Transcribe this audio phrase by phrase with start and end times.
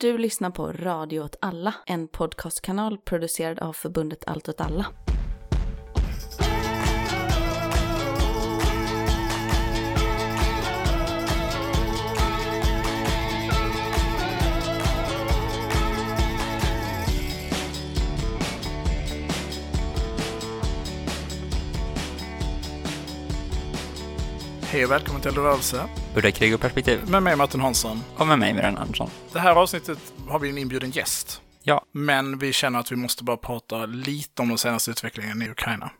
[0.00, 4.86] Du lyssnar på Radio åt alla, en podcastkanal producerad av förbundet Allt åt alla.
[24.78, 27.10] Hej och välkommen till Rörelse Udda krig och perspektiv.
[27.10, 28.00] med mig Martin Hansson.
[28.16, 29.10] Och med mig, Miran Andersson.
[29.32, 31.42] Det här avsnittet har vi en inbjuden gäst.
[31.62, 31.84] Ja.
[31.92, 35.90] Men vi känner att vi måste bara prata lite om den senaste utvecklingen i Ukraina.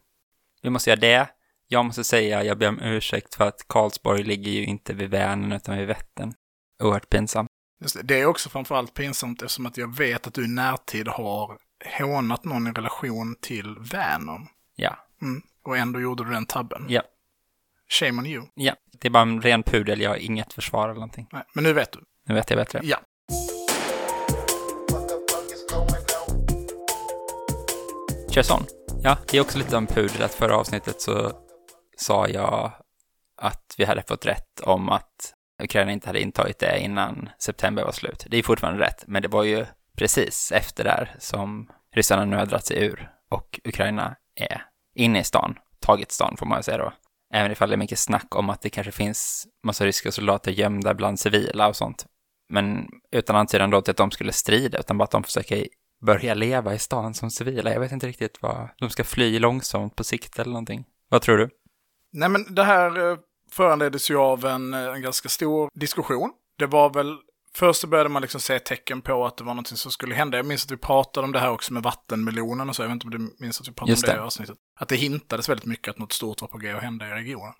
[0.62, 1.28] Vi måste göra det.
[1.68, 5.52] Jag måste säga, jag ber om ursäkt för att Karlsborg ligger ju inte vid Vänern
[5.52, 6.34] utan vid Vättern.
[6.82, 7.48] Oerhört pinsamt.
[7.80, 11.58] Det, det är också framförallt pinsamt eftersom att jag vet att du i närtid har
[11.98, 14.46] hånat någon i relation till Vänern.
[14.76, 14.96] Ja.
[15.22, 15.42] Mm.
[15.64, 16.86] Och ändå gjorde du den tabben.
[16.88, 17.02] Ja.
[17.88, 18.46] Shame on you.
[18.54, 18.74] Ja.
[19.00, 21.28] Det är bara en ren pudel, jag har inget försvar eller någonting.
[21.32, 22.00] Nej, men nu vet du.
[22.26, 22.80] Nu vet jag bättre.
[22.82, 22.98] Ja.
[28.30, 28.64] Kör sån.
[29.02, 31.32] Ja, det är också lite om pudel att förra avsnittet så
[31.96, 32.72] sa jag
[33.36, 37.92] att vi hade fått rätt om att Ukraina inte hade intagit det innan september var
[37.92, 38.26] slut.
[38.30, 42.46] Det är fortfarande rätt, men det var ju precis efter där som ryssarna nu har
[42.46, 44.62] dragit sig ur och Ukraina är
[44.94, 46.92] inne i stan, tagit stan får man säga då.
[47.34, 50.94] Även ifall det är mycket snack om att det kanske finns massa ryska soldater gömda
[50.94, 52.06] bland civila och sånt.
[52.48, 55.66] Men utan antydan då till att de skulle strida, utan bara att de försöker
[56.06, 57.72] börja leva i stan som civila.
[57.72, 60.84] Jag vet inte riktigt vad, de ska fly långsamt på sikt eller någonting.
[61.08, 61.50] Vad tror du?
[62.12, 63.18] Nej, men det här eh,
[63.52, 66.32] föranleddes ju av en, eh, en ganska stor diskussion.
[66.58, 67.16] Det var väl,
[67.54, 70.36] först så började man liksom se tecken på att det var någonting som skulle hända.
[70.36, 72.82] Jag minns att vi pratade om det här också med vattenmelonen och så.
[72.82, 74.56] Jag vet inte om du minns att vi pratade Just om det i avsnittet.
[74.80, 77.54] Att det hintades väldigt mycket att något stort var på g att hända i regionen.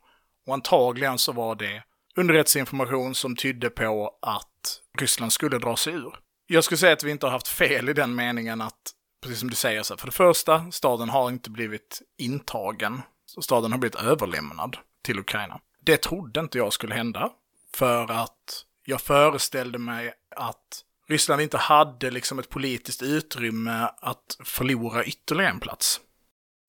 [0.46, 1.82] Och antagligen så var det
[2.16, 6.18] underrättelseinformation som tydde på att Ryssland skulle dra sig ur.
[6.46, 8.92] Jag skulle säga att vi inte har haft fel i den meningen att,
[9.22, 13.02] precis som du säger, så här, för det första, staden har inte blivit intagen.
[13.26, 15.60] Så staden har blivit överlämnad till Ukraina.
[15.82, 17.30] Det trodde inte jag skulle hända.
[17.74, 25.04] För att jag föreställde mig att Ryssland inte hade liksom ett politiskt utrymme att förlora
[25.04, 26.00] ytterligare en plats.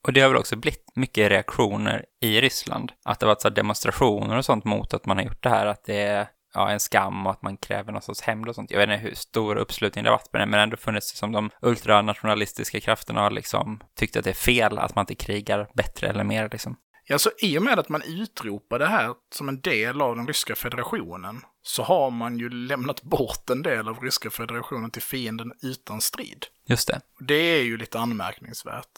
[0.07, 2.91] Och det har väl också blivit mycket reaktioner i Ryssland.
[3.05, 5.65] Att det har varit så demonstrationer och sånt mot att man har gjort det här,
[5.65, 8.71] att det är ja, en skam och att man kräver någon sorts hämnd och sånt.
[8.71, 11.31] Jag vet inte hur stor uppslutning det har varit på det, men ändå funnits som
[11.31, 16.07] de ultranationalistiska krafterna har liksom tyckt att det är fel att man inte krigar bättre
[16.07, 16.77] eller mer liksom.
[17.05, 20.27] Ja, så i och med att man utropar det här som en del av den
[20.27, 25.53] ryska federationen så har man ju lämnat bort en del av ryska federationen till fienden
[25.61, 26.45] utan strid.
[26.65, 27.01] Just det.
[27.19, 28.89] Det är ju lite anmärkningsvärt.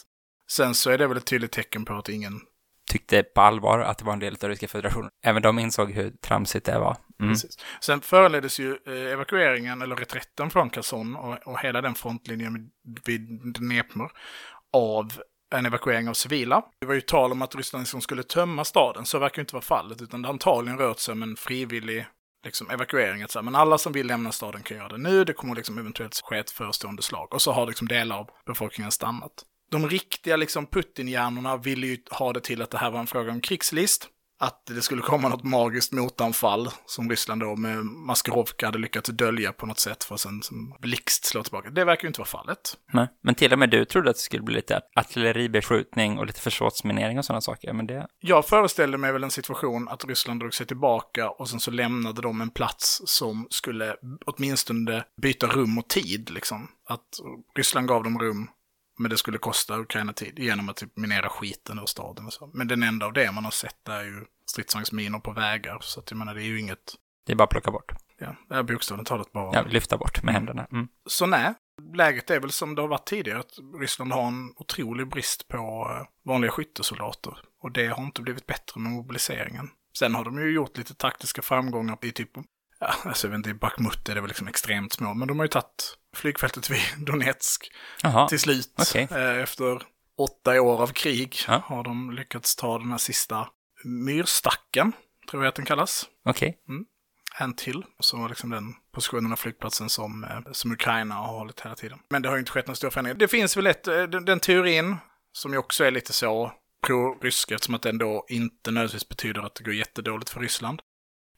[0.51, 2.41] Sen så är det väl ett tydligt tecken på att ingen...
[2.91, 5.09] Tyckte på allvar att det var en del av Ryska federationen.
[5.23, 6.97] Även de insåg hur tramsigt det var.
[7.19, 7.31] Mm.
[7.31, 7.57] Precis.
[7.81, 12.69] Sen föranleddes ju eh, evakueringen, eller reträtten från Kherson och, och hela den frontlinjen
[13.05, 13.99] vid Dnepr
[14.73, 15.21] av
[15.55, 16.63] en evakuering av civila.
[16.79, 19.55] Det var ju tal om att Ryssland liksom skulle tömma staden, så verkar ju inte
[19.55, 22.05] vara fallet, utan det har antagligen rört sig om en frivillig
[22.43, 23.23] liksom, evakuering.
[23.23, 25.77] Att säga, men alla som vill lämna staden kan göra det nu, det kommer liksom
[25.77, 27.33] eventuellt ske ett förestående slag.
[27.33, 29.31] Och så har liksom delar av befolkningen stannat.
[29.71, 33.31] De riktiga liksom Putin-hjärnorna ville ju ha det till att det här var en fråga
[33.31, 34.07] om krigslist.
[34.41, 39.53] Att det skulle komma något magiskt motanfall som Ryssland då med Maskerovka hade lyckats dölja
[39.53, 41.69] på något sätt för att sen som blixt slå tillbaka.
[41.69, 42.77] Det verkar ju inte vara fallet.
[42.93, 43.07] Nej.
[43.23, 47.17] Men till och med du trodde att det skulle bli lite artilleribeskjutning och lite försvarsminering
[47.17, 47.73] och sådana saker.
[47.73, 51.59] Men det, Jag föreställde mig väl en situation att Ryssland drog sig tillbaka och sen
[51.59, 56.67] så lämnade de en plats som skulle åtminstone byta rum och tid liksom.
[56.89, 57.07] Att
[57.57, 58.47] Ryssland gav dem rum,
[58.97, 62.51] men det skulle kosta Ukraina tid genom att typ minera skiten ur staden och så.
[62.53, 66.11] Men den enda av det man har sett är ju stridsvagnsminor på vägar, så att
[66.11, 66.93] jag menar det är ju inget,
[67.25, 67.91] det är bara att plocka bort.
[68.17, 69.55] ja, det är bokstavligt talat bara.
[69.55, 70.67] Ja, lyfta bort med händerna.
[70.71, 70.87] Mm.
[71.05, 71.53] Så nej,
[71.93, 75.57] läget är väl som det har varit tidigare, att Ryssland har en otrolig brist på
[75.57, 77.37] eh, vanliga skyttesoldater.
[77.61, 79.69] Och det har inte blivit bättre med mobiliseringen.
[79.99, 82.29] Sen har de ju gjort lite taktiska framgångar i typ,
[82.79, 85.39] ja, alltså jag vet inte, i Bakhmut är det väl liksom extremt små, men de
[85.39, 87.71] har ju tagit flygfältet vid Donetsk
[88.03, 88.73] Jaha, till slut.
[88.77, 89.07] okej.
[89.11, 89.81] Eh, Efter
[90.17, 91.61] åtta år av krig Ja.
[91.65, 93.47] har de lyckats ta den här sista
[94.05, 94.91] myrstacken,
[95.31, 96.57] tror jag att den kallas okej.
[97.39, 97.83] en till.
[97.99, 101.99] Som var liksom den positionen av flygplatsen som, eh, som Ukraina har hållit hela tiden.
[102.09, 103.17] Men det har ju inte skett någon stor förändring.
[103.17, 104.97] Det finns väl ett, eh, den, den teorin,
[105.33, 106.51] som ju också är lite så
[106.87, 110.81] pro-rysk, eftersom att den då inte nödvändigtvis betyder att det går jättedåligt för Ryssland,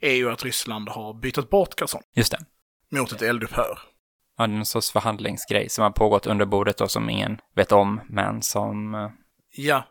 [0.02, 2.46] är ju att Ryssland har bytt bort Kherson Just det.
[2.92, 3.80] mot ett eldupphör.
[4.38, 7.72] Ja, det är någon sorts förhandlingsgrej som har pågått under bordet och som ingen vet
[7.72, 8.96] om, men som...
[8.96, 9.10] eh,
[9.56, 9.84] Ja,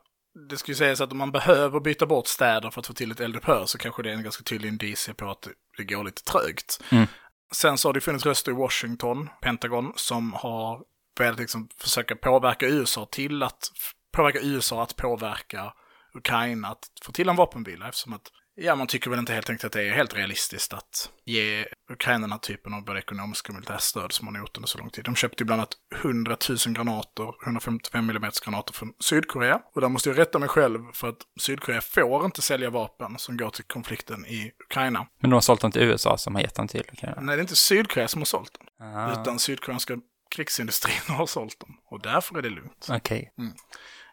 [0.51, 3.21] det skulle sägas att om man behöver byta bort städer för att få till ett
[3.21, 5.49] eldupphör så kanske det är en ganska tydlig indicie på att
[5.79, 6.81] det- går lite trögt.
[6.91, 7.07] Mm.
[7.53, 10.81] Sen så har det funnits röster i Washington, Pentagon, som har
[11.19, 13.69] börjat liksom försöka påverka USA till att
[14.17, 15.73] påverka USA att påverka
[16.15, 19.65] Ukraina att få till en vapenvila eftersom att Ja, man tycker väl inte helt enkelt
[19.65, 23.55] att det är helt realistiskt att ge Ukraina den här typen av både ekonomiska och
[23.55, 25.05] militära stöd som man har gjort under så lång tid.
[25.05, 29.61] De köpte bland annat 100 000 granater, 155 mm granater från Sydkorea.
[29.75, 33.37] Och där måste jag rätta mig själv för att Sydkorea får inte sälja vapen som
[33.37, 35.07] går till konflikten i Ukraina.
[35.21, 37.21] Men de har sålt dem till USA som har gett dem till Ukraina?
[37.21, 38.89] Nej, det är inte Sydkorea som har sålt dem.
[38.89, 39.21] Ah.
[39.21, 39.99] Utan sydkoreanska
[40.35, 41.79] krigsindustrin har sålt dem.
[41.85, 42.87] Och därför är det lugnt.
[42.91, 43.33] Okej.
[43.39, 43.53] Mm.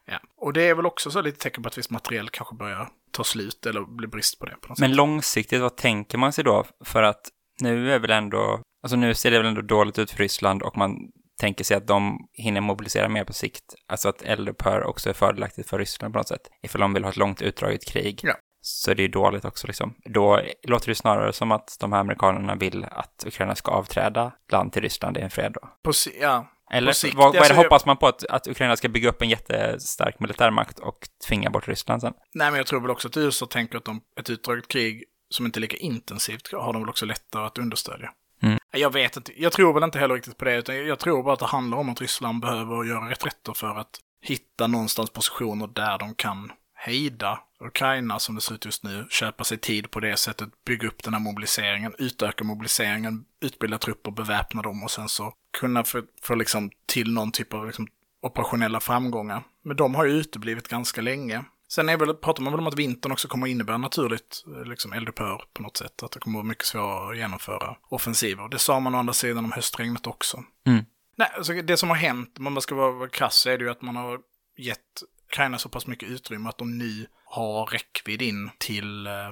[0.05, 0.19] Ja.
[0.37, 2.89] Och det är väl också så lite tecken på att viss materiell kanske börjar
[3.19, 4.55] ta slut eller bli brist på det.
[4.61, 6.65] På något Men långsiktigt, vad tänker man sig då?
[6.85, 7.21] För att
[7.61, 10.77] nu är väl ändå, alltså nu ser det väl ändå dåligt ut för Ryssland och
[10.77, 10.91] man
[11.39, 13.63] tänker sig att de hinner mobilisera mer på sikt.
[13.87, 16.49] Alltså att eldupphör också är fördelaktigt för Ryssland på något sätt.
[16.63, 18.19] Ifall de vill ha ett långt utdraget krig.
[18.23, 18.33] Ja.
[18.61, 19.95] Så det är dåligt också liksom.
[20.05, 24.73] Då låter det snarare som att de här amerikanerna vill att Ukraina ska avträda land
[24.73, 25.91] till Ryssland i en fred då.
[25.91, 26.47] Si- ja.
[26.71, 29.09] Eller sikt, vad, vad alltså, det, jag- hoppas man på att, att Ukraina ska bygga
[29.09, 32.13] upp en jättestark militärmakt och tvinga bort Ryssland sen?
[32.33, 35.45] Nej, men jag tror väl också att USA tänker att de, ett utdraget krig som
[35.45, 38.11] inte är lika intensivt har de väl också lättare att understödja.
[38.43, 38.59] Mm.
[38.71, 41.33] Jag vet inte, jag tror väl inte heller riktigt på det, utan jag tror bara
[41.33, 45.97] att det handlar om att Ryssland behöver göra reträtter för att hitta någonstans positioner där
[45.97, 50.17] de kan hejda Ukraina som det ser ut just nu, köpa sig tid på det
[50.17, 55.33] sättet, bygga upp den här mobiliseringen, utöka mobiliseringen, utbilda trupper, beväpna dem och sen så
[55.59, 57.87] kunna få, få liksom till någon typ av liksom
[58.21, 59.43] operationella framgångar.
[59.63, 61.43] Men de har ju uteblivit ganska länge.
[61.71, 64.93] Sen är väl, pratar man väl om att vintern också kommer innebära naturligt eh, liksom
[64.93, 66.03] eldupphör på något sätt.
[66.03, 68.49] Att det kommer vara mycket svårare att genomföra offensiver.
[68.49, 70.43] Det sa man å andra sidan om höstregnet också.
[70.67, 70.85] Mm.
[71.17, 73.81] Nej, alltså det som har hänt, om man ska vara, krass, är det ju att
[73.81, 74.19] man har
[74.57, 79.31] gett Ukraina så pass mycket utrymme att de nu har räckvidd in till eh,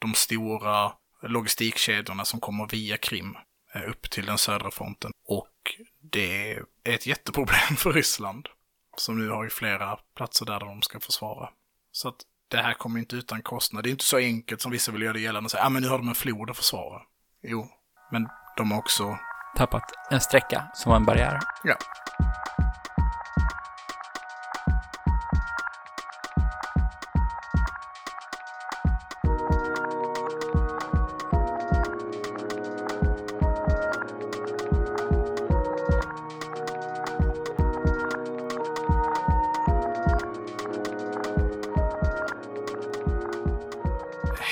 [0.00, 0.92] de stora
[1.22, 3.36] logistikkedjorna som kommer via Krim
[3.74, 5.10] eh, upp till den södra fronten.
[5.26, 5.54] Och
[6.12, 8.48] det är ett jätteproblem för Ryssland.
[8.96, 11.48] Som nu har ju flera platser där de ska försvara.
[11.92, 12.16] Så att
[12.48, 13.84] det här kommer inte utan kostnad.
[13.84, 15.82] Det är inte så enkelt som vissa vill göra det gällande och säga, ah, men
[15.82, 17.02] nu har de en flod att försvara.
[17.42, 17.68] Jo,
[18.12, 19.18] men de har också
[19.56, 21.38] Tappat en sträcka som var en barriär.
[21.64, 21.76] Ja.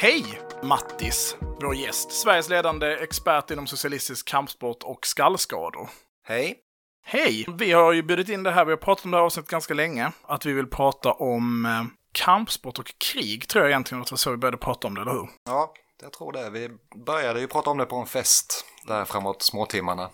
[0.06, 2.12] Hej Mattis, vår gäst.
[2.12, 5.88] Sveriges ledande expert inom socialistisk kampsport och skallskador.
[6.24, 6.58] Hej.
[7.04, 7.46] Hej!
[7.58, 9.74] Vi har ju bjudit in det här, vi har pratat om det här avsnittet ganska
[9.74, 10.12] länge.
[10.22, 14.16] Att vi vill prata om eh, kampsport och krig, tror jag egentligen att det var
[14.16, 15.28] så vi började prata om det, eller hur?
[15.44, 16.50] Ja, jag tror det.
[16.50, 16.70] Vi
[17.06, 20.10] började ju prata om det på en fest där framåt småtimmarna.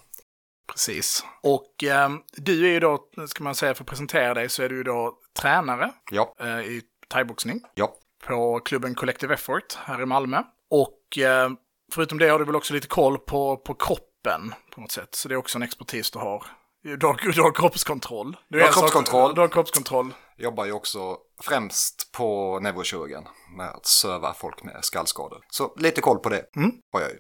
[0.67, 1.25] Precis.
[1.43, 4.69] Och eh, du är ju då, ska man säga för att presentera dig, så är
[4.69, 7.95] du ju då tränare Ja, eh, i thaiboxning ja.
[8.27, 10.43] På klubben Collective Effort här i Malmö.
[10.71, 11.51] Och eh,
[11.93, 15.15] förutom det har du väl också lite koll på, på kroppen på något sätt.
[15.15, 16.47] Så det är också en expertis du har.
[16.83, 18.37] Du har, du har kroppskontroll.
[18.49, 19.35] Du Jag har en sak- kroppskontroll.
[19.35, 20.15] Du har kroppskontroll.
[20.37, 23.25] Jobbar ju också främst på neurokirurgen
[23.57, 25.45] med att söva folk med skallskador.
[25.51, 26.71] Så lite koll på det Mm.
[26.93, 27.19] har jag ju.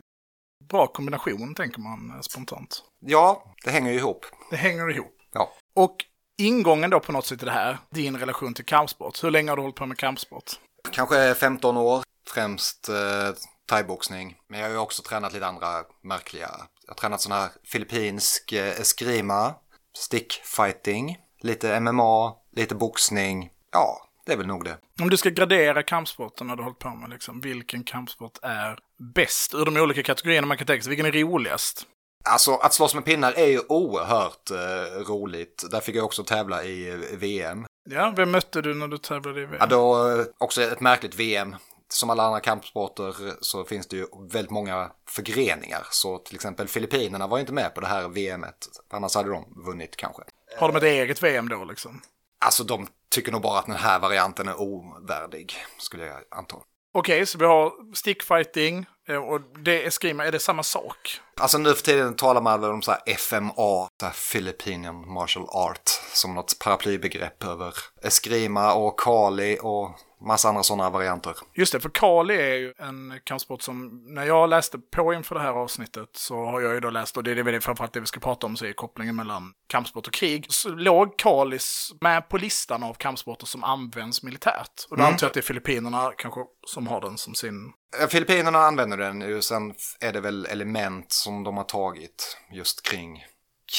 [0.68, 2.82] Bra kombination, tänker man eh, spontant.
[3.00, 4.26] Ja, det hänger ju ihop.
[4.50, 5.16] Det hänger ihop.
[5.32, 5.52] Ja.
[5.76, 5.96] Och
[6.38, 9.24] ingången då på något sätt i det här, din relation till kampsport.
[9.24, 10.50] Hur länge har du hållit på med kampsport?
[10.90, 13.30] Kanske 15 år, främst eh,
[13.68, 14.36] thaiboxning.
[14.48, 16.50] Men jag har ju också tränat lite andra märkliga.
[16.86, 19.54] Jag har tränat sån här filippinsk eh, eskrima,
[19.96, 23.50] stickfighting, lite MMA, lite boxning.
[23.72, 24.78] Ja, det är väl nog det.
[25.00, 28.78] Om du ska gradera kampsporten när du har hållit på med, liksom, vilken kampsport är
[29.14, 30.90] bäst ur de olika kategorierna man kan tänka sig?
[30.90, 31.86] Vilken är roligast?
[32.24, 35.64] Alltså att slåss med pinnar är ju oerhört eh, roligt.
[35.70, 37.66] Där fick jag också tävla i eh, VM.
[37.84, 39.56] Ja, vem mötte du när du tävlade i VM?
[39.60, 41.56] Ja, då eh, också ett märkligt VM.
[41.88, 45.86] Som alla andra kampsporter så finns det ju väldigt många förgreningar.
[45.90, 48.68] Så till exempel Filippinerna var inte med på det här VMet.
[48.90, 50.22] Annars hade de vunnit kanske.
[50.58, 52.02] Har de ett eget VM då liksom?
[52.44, 56.56] Alltså de tycker nog bara att den här varianten är ovärdig, skulle jag anta.
[56.94, 61.20] Okej, så vi har stickfighting och det är skrima, är det samma sak?
[61.36, 65.46] Alltså nu för tiden talar man väl om så här FMA, så här Philippinian Martial
[65.48, 69.90] Art, som något paraplybegrepp över eskrima och kali och
[70.26, 71.36] massa andra sådana varianter.
[71.54, 75.40] Just det, för Kali är ju en kampsport som, när jag läste på inför det
[75.40, 78.06] här avsnittet så har jag ju då läst, och det är det framförallt det vi
[78.06, 80.46] ska prata om, så är kopplingen mellan kampsport och krig.
[80.48, 84.86] Så låg Kalis med på listan av kampsporter som används militärt.
[84.90, 85.12] Och då Mm.
[85.12, 88.96] antar jag att det är Filippinerna kanske som har den som sin Eh, Filippinerna använder
[88.96, 93.24] den ju, sen är det väl element som de har tagit just kring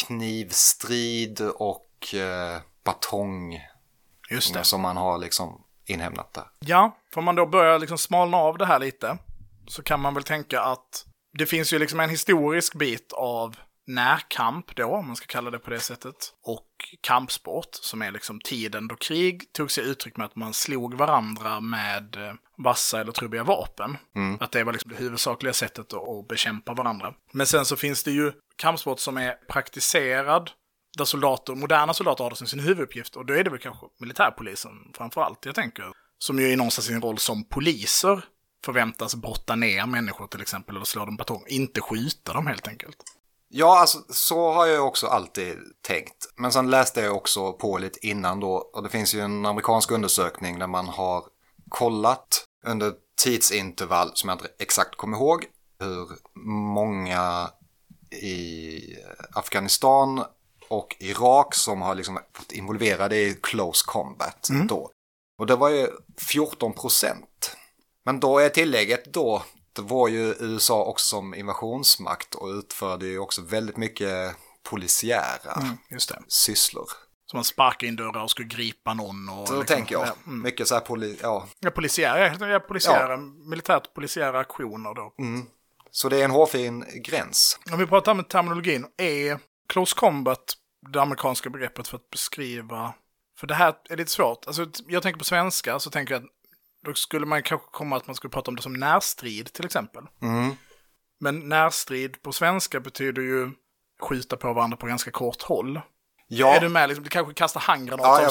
[0.08, 3.60] knivstrid och eh, batong
[4.30, 4.64] Just det.
[4.64, 6.46] som man har liksom inhämtat där.
[6.60, 9.18] Ja, får man då börja liksom smalna av det här lite
[9.68, 11.06] så kan man väl tänka att
[11.38, 13.56] det finns ju liksom en historisk bit av
[13.88, 16.68] närkamp då, om man ska kalla det på det sättet, och
[17.02, 21.60] kampsport som är liksom tiden då krig tog sig uttryck med att man slog varandra
[21.60, 23.98] med eh, vassa eller trubbiga vapen.
[24.40, 27.14] Att det var liksom det huvudsakliga sättet att, att bekämpa varandra.
[27.32, 30.52] Men sen så finns det ju kampsport som är praktiserad
[30.98, 33.86] där soldater, moderna soldater har det som sin huvuduppgift och då är det väl kanske
[34.00, 35.86] militärpolisen framför allt jag tänker.
[36.18, 38.24] Som ju i någonstans sin roll som poliser
[38.66, 42.98] förväntas brotta ner människor till exempel eller slå dem batong, inte skjuta dem helt enkelt.
[43.56, 46.34] Ja, alltså så har jag också alltid tänkt.
[46.36, 49.92] Men sen läste jag också på lite innan då och det finns ju en amerikansk
[49.92, 51.24] undersökning där man har
[51.70, 52.94] kollat under
[53.24, 55.46] tidsintervall som jag inte exakt kommer ihåg
[55.80, 56.08] hur
[56.74, 57.50] många
[58.22, 58.80] i
[59.34, 60.24] Afghanistan
[60.70, 64.90] och Irak som har liksom varit involverade i close combat då.
[65.38, 67.58] Och det var ju 14 procent.
[68.06, 69.44] Men då är tillägget då,
[69.82, 74.36] var ju USA också som invasionsmakt och utförde ju också väldigt mycket
[74.70, 75.78] polisiära Mm,
[76.28, 76.90] sysslor.
[77.26, 79.30] Som man sparkar in dörrar och ska gripa någon.
[79.30, 80.08] Och Så liksom, tänker jag.
[80.08, 80.42] Ja, mm.
[80.42, 81.48] Mycket så här poli, ja.
[81.60, 85.14] ja, polisiära, ja, polisiära militärt polisiära aktioner då.
[85.92, 87.60] Så det är en hårfin gräns.
[87.72, 90.54] Om vi pratar om terminologin, är close combat
[90.92, 92.94] det amerikanska begreppet för att beskriva...
[93.40, 94.48] För det här är lite svårt.
[94.48, 96.30] Alltså, jag tänker på svenska så tänker jag att
[96.84, 100.04] då skulle man kanske komma att man skulle prata om det som närstrid till exempel.
[100.22, 100.56] Mm.
[101.20, 103.52] Men närstrid på svenska betyder ju
[104.02, 105.82] skjuta på varandra på ganska kort håll.
[106.28, 106.90] Ja, Är du med?
[106.90, 108.22] Liksom, du kanske kastar handgranat, Ja,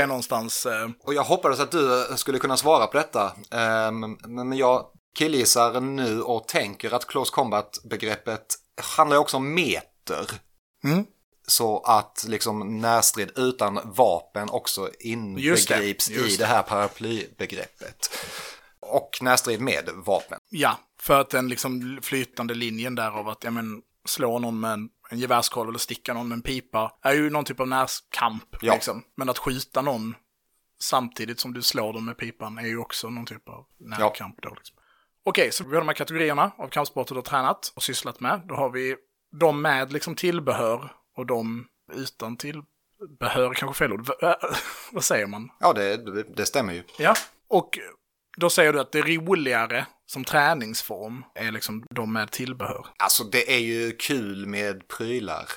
[0.00, 0.66] är någonstans...
[0.66, 3.32] Eh, och jag hoppades att du skulle kunna svara på detta.
[3.50, 4.86] Ehm, Men jag
[5.18, 8.46] killgissar nu och tänker att close combat-begreppet
[8.96, 10.30] handlar också om meter.
[10.84, 11.04] Mm.
[11.46, 16.46] Så att liksom närstrid utan vapen också det, inbegrips i det.
[16.46, 18.10] här paraplybegreppet.
[18.80, 20.38] Och närstrid med vapen.
[20.48, 24.72] Ja, för att den liksom flytande linjen där av att ja, men, slå någon med
[24.72, 28.56] en, en gevärskolv eller sticka någon med en pipa är ju någon typ av närkamp.
[28.60, 28.74] Ja.
[28.74, 29.02] Liksom.
[29.16, 30.14] Men att skjuta någon
[30.80, 34.42] samtidigt som du slår dem med pipan är ju också någon typ av närkamp.
[34.42, 34.76] Då, liksom.
[35.24, 38.40] Okej, så vi har de här kategorierna av kampsporter du har tränat och sysslat med.
[38.44, 38.96] Då har vi
[39.40, 44.10] de med liksom tillbehör och de utan tillbehör, kanske fel ord.
[44.22, 44.34] Äh,
[44.92, 45.48] Vad säger man?
[45.60, 45.96] Ja, det,
[46.36, 46.82] det, stämmer ju.
[46.98, 47.14] Ja,
[47.48, 47.78] och
[48.36, 52.86] då säger du att det roligare som träningsform är liksom de med tillbehör.
[52.96, 55.48] Alltså det är ju kul med prylar.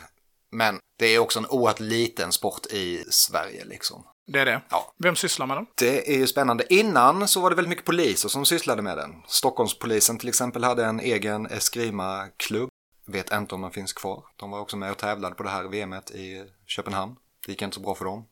[0.52, 4.04] Men det är också en oerhört liten sport i Sverige liksom.
[4.32, 4.62] Det är det.
[4.70, 4.94] Ja.
[4.98, 5.66] Vem sysslar med den?
[5.76, 6.74] Det är ju spännande.
[6.74, 9.16] Innan så var det väldigt mycket poliser som sysslade med den.
[9.28, 12.69] Stockholmspolisen till exempel hade en egen Eskrima-klubb.
[13.12, 14.26] Vet inte om den finns kvar.
[14.36, 17.16] De var också med och tävlade på det här VMet i Köpenhamn.
[17.46, 18.28] Det gick inte så bra för dem.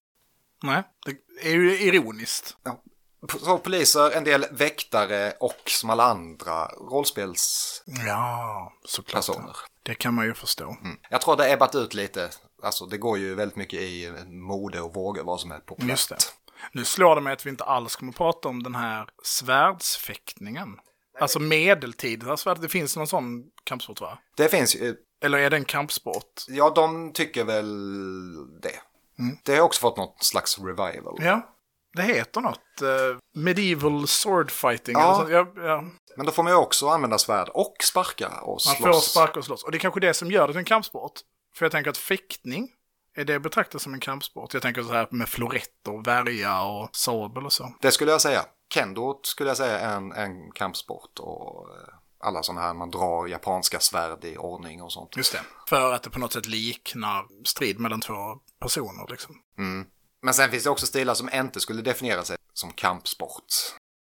[0.63, 2.57] Nej, det är ju ironiskt.
[2.63, 2.83] Ja.
[3.39, 8.07] Så poliser, en del väktare och som alla andra rollspelspersoner.
[8.07, 9.55] Ja, såklart.
[9.83, 10.77] Det kan man ju förstå.
[10.81, 10.97] Mm.
[11.09, 12.29] Jag tror det har ebbat ut lite.
[12.63, 15.89] Alltså det går ju väldigt mycket i mode och vågor vad som är populärt.
[15.89, 16.17] Just det.
[16.71, 20.79] Nu slår det mig att vi inte alls kommer prata om den här svärdsfäktningen.
[21.19, 22.61] Alltså medeltida svärd.
[22.61, 24.17] Det finns någon sån kampsport va?
[24.37, 26.43] Det finns ju, Eller är det en kampsport?
[26.47, 28.79] ja de tycker väl det.
[29.43, 31.17] Det har också fått något slags revival.
[31.19, 31.53] Ja,
[31.95, 32.59] det heter något.
[32.81, 34.93] Uh, medieval sword fighting.
[34.93, 35.27] Ja.
[35.29, 35.83] Ja, ja.
[36.17, 38.77] Men då får man ju också använda svärd och sparka och Man slåss.
[38.79, 39.63] får sparka och slåss.
[39.63, 41.13] Och det är kanske det som gör det till en kampsport.
[41.55, 42.69] För jag tänker att fäktning,
[43.15, 44.53] är det betraktat som en kampsport?
[44.53, 47.73] Jag tänker så här med floretter, värja och sabel och så.
[47.81, 48.45] Det skulle jag säga.
[48.73, 51.67] Kendo skulle jag säga är en, en kampsport och
[52.19, 55.17] alla sådana här man drar japanska svärd i ordning och sånt.
[55.17, 55.41] Just det.
[55.69, 59.35] För att det på något sätt liknar strid mellan två personer liksom.
[60.21, 63.53] Men sen finns det också stilar som inte skulle definiera sig som kampsport.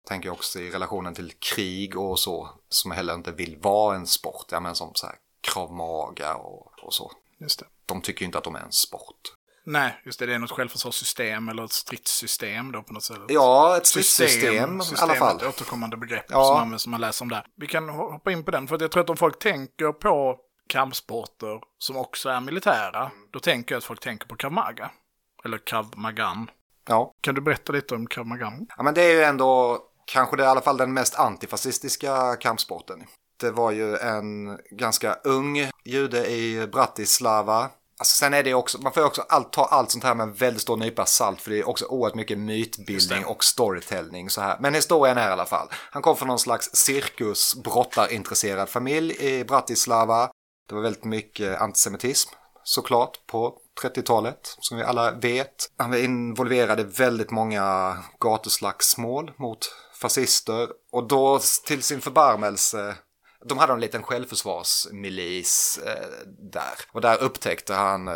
[0.08, 4.06] Tänker jag också i relationen till krig och så, som heller inte vill vara en
[4.06, 4.46] sport.
[4.50, 7.12] Ja, men som så här krav maga och, och så.
[7.38, 7.66] Just det.
[7.86, 9.34] De tycker ju inte att de är en sport.
[9.68, 10.26] Nej, just det.
[10.26, 13.18] Det är något självförsvarssystem eller ett stridssystem då på något sätt.
[13.28, 15.36] Ja, ett stridssystem i alla fall.
[15.36, 16.44] Ett återkommande begrepp Ja.
[16.44, 17.46] som används som man läser om där.
[17.56, 20.36] Vi kan hoppa in på den, för att jag tror att om folk tänker på
[20.68, 24.90] kampsporter som också är militära, då tänker jag att folk tänker på krav maga.
[25.44, 26.50] Eller krav magan.
[26.88, 27.12] Ja.
[27.20, 28.66] Kan du berätta lite om krav magan?
[28.76, 33.04] ja, men det är ju ändå kanske det i alla fall den mest antifascistiska kampsporten.
[33.40, 38.92] Det var ju en ganska ung jude i Bratislava Alltså, sen är det också, man
[38.92, 41.58] får också allt, ta allt sånt här med en väldigt stor nypa salt för det
[41.58, 44.56] är också oerhört mycket mytbildning och storytelling så här.
[44.60, 49.44] Men historien är i alla fall, han kom från någon slags cirkus brottarinintresserad familj i
[49.44, 50.30] Bratislava.
[50.68, 52.30] Det var väldigt mycket antisemitism
[52.62, 55.70] såklart på 30-talet som vi alla vet.
[55.76, 59.58] Han var involverad i väldigt många gatuslagsmål mot
[60.00, 62.96] fascister och då till sin förbarmelse
[63.48, 66.74] de hade en liten självförsvarsmilis eh, där.
[66.92, 68.14] Och där upptäckte han eh,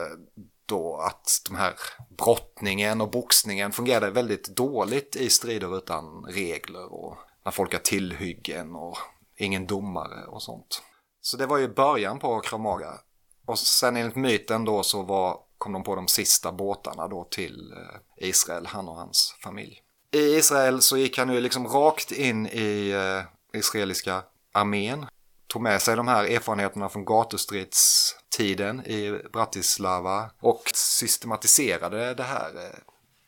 [0.66, 1.74] då att de här
[2.18, 8.74] brottningen och boxningen fungerade väldigt dåligt i strider utan regler och när folk har tillhyggen
[8.74, 8.96] och
[9.36, 10.82] ingen domare och sånt.
[11.20, 13.00] Så det var ju början på Kramaga.
[13.46, 17.72] Och sen enligt myten då så var, kom de på de sista båtarna då till
[17.72, 19.82] eh, Israel, han och hans familj.
[20.12, 24.22] I Israel så gick han ju liksom rakt in i eh, israeliska
[24.52, 25.06] armén
[25.50, 32.78] tog med sig de här erfarenheterna från gatustridstiden i Bratislava och systematiserade det här eh,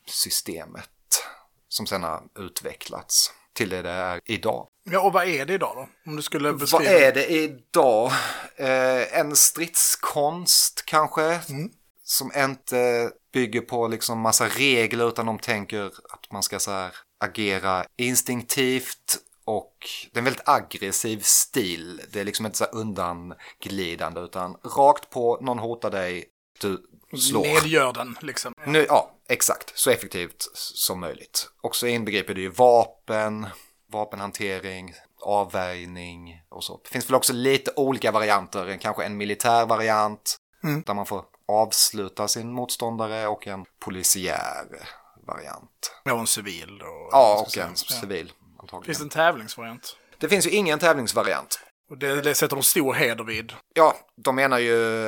[0.07, 0.89] systemet
[1.69, 4.67] som sen har utvecklats till det det är idag.
[4.83, 6.11] Ja, och vad är det idag då?
[6.11, 6.83] Om du skulle beskriva.
[6.83, 8.11] Vad är det idag?
[8.55, 11.23] Eh, en stridskonst kanske?
[11.23, 11.69] Mm.
[12.03, 16.95] Som inte bygger på liksom massa regler utan de tänker att man ska så här
[17.19, 19.75] agera instinktivt och
[20.11, 22.01] det är en väldigt aggressiv stil.
[22.11, 26.25] Det är liksom inte så undanglidande utan rakt på, någon hotar dig,
[26.61, 26.83] du
[27.17, 27.41] slår.
[27.41, 28.53] Nedgör den liksom.
[28.65, 29.77] Nu, ja, exakt.
[29.79, 31.49] Så effektivt som möjligt.
[31.61, 33.47] Och så inbegriper det ju vapen,
[33.91, 36.79] vapenhantering, avvärjning och så.
[36.83, 40.81] Det finns väl också lite olika varianter, kanske en militär variant mm.
[40.81, 44.65] där man får avsluta sin motståndare och en polisiär
[45.27, 46.01] variant.
[46.03, 47.09] Ja, en civil då.
[47.11, 48.31] Ja, och en civil
[48.63, 48.85] antagligen.
[48.85, 49.97] Finns det en tävlingsvariant?
[50.17, 51.59] Det finns ju ingen tävlingsvariant.
[51.89, 53.53] Och det, det sätter de stor heder vid.
[53.73, 55.07] Ja, de menar ju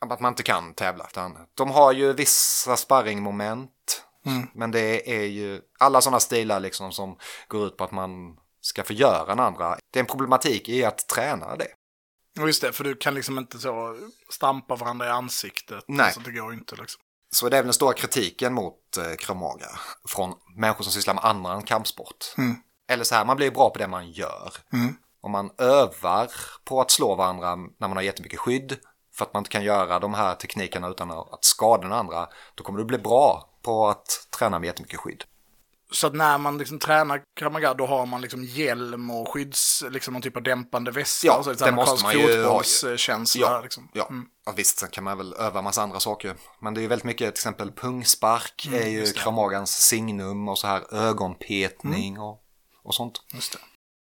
[0.00, 1.06] att man inte kan tävla.
[1.10, 4.04] Utan de har ju vissa sparringmoment.
[4.26, 4.48] Mm.
[4.54, 7.18] Men det är ju alla sådana stilar liksom som
[7.48, 9.78] går ut på att man ska förgöra den andra.
[9.92, 11.68] Det är en problematik i att träna det.
[12.46, 15.84] Just det, för du kan liksom inte så stampa varandra i ansiktet.
[15.88, 16.06] Nej.
[16.06, 17.02] Alltså, det går inte liksom.
[17.30, 19.70] Så det är väl den stora kritiken mot eh, Kramaga
[20.08, 22.34] från människor som sysslar med annan kampsport.
[22.38, 22.56] Mm.
[22.90, 24.52] Eller så här, man blir bra på det man gör.
[24.72, 24.96] Mm.
[25.20, 26.30] Om man övar
[26.64, 28.76] på att slå varandra när man har jättemycket skydd
[29.14, 32.64] för att man inte kan göra de här teknikerna utan att skada den andra, då
[32.64, 35.24] kommer du bli bra på att träna med jättemycket skydd.
[35.92, 40.12] Så att när man liksom tränar Kramaga då har man liksom hjälm och skydds, liksom
[40.14, 41.26] någon typ av dämpande väska.
[41.26, 42.62] Ja, så det måste man ju ha.
[43.34, 43.88] Ja, liksom.
[43.92, 44.06] ja.
[44.10, 44.26] Mm.
[44.46, 46.34] ja, visst, sen kan man väl öva massa andra saker.
[46.60, 50.58] Men det är ju väldigt mycket, till exempel pungspark mm, är ju Kramagans signum och
[50.58, 52.22] så här ögonpetning mm.
[52.22, 52.42] och,
[52.82, 53.22] och sånt.
[53.34, 53.58] Just det.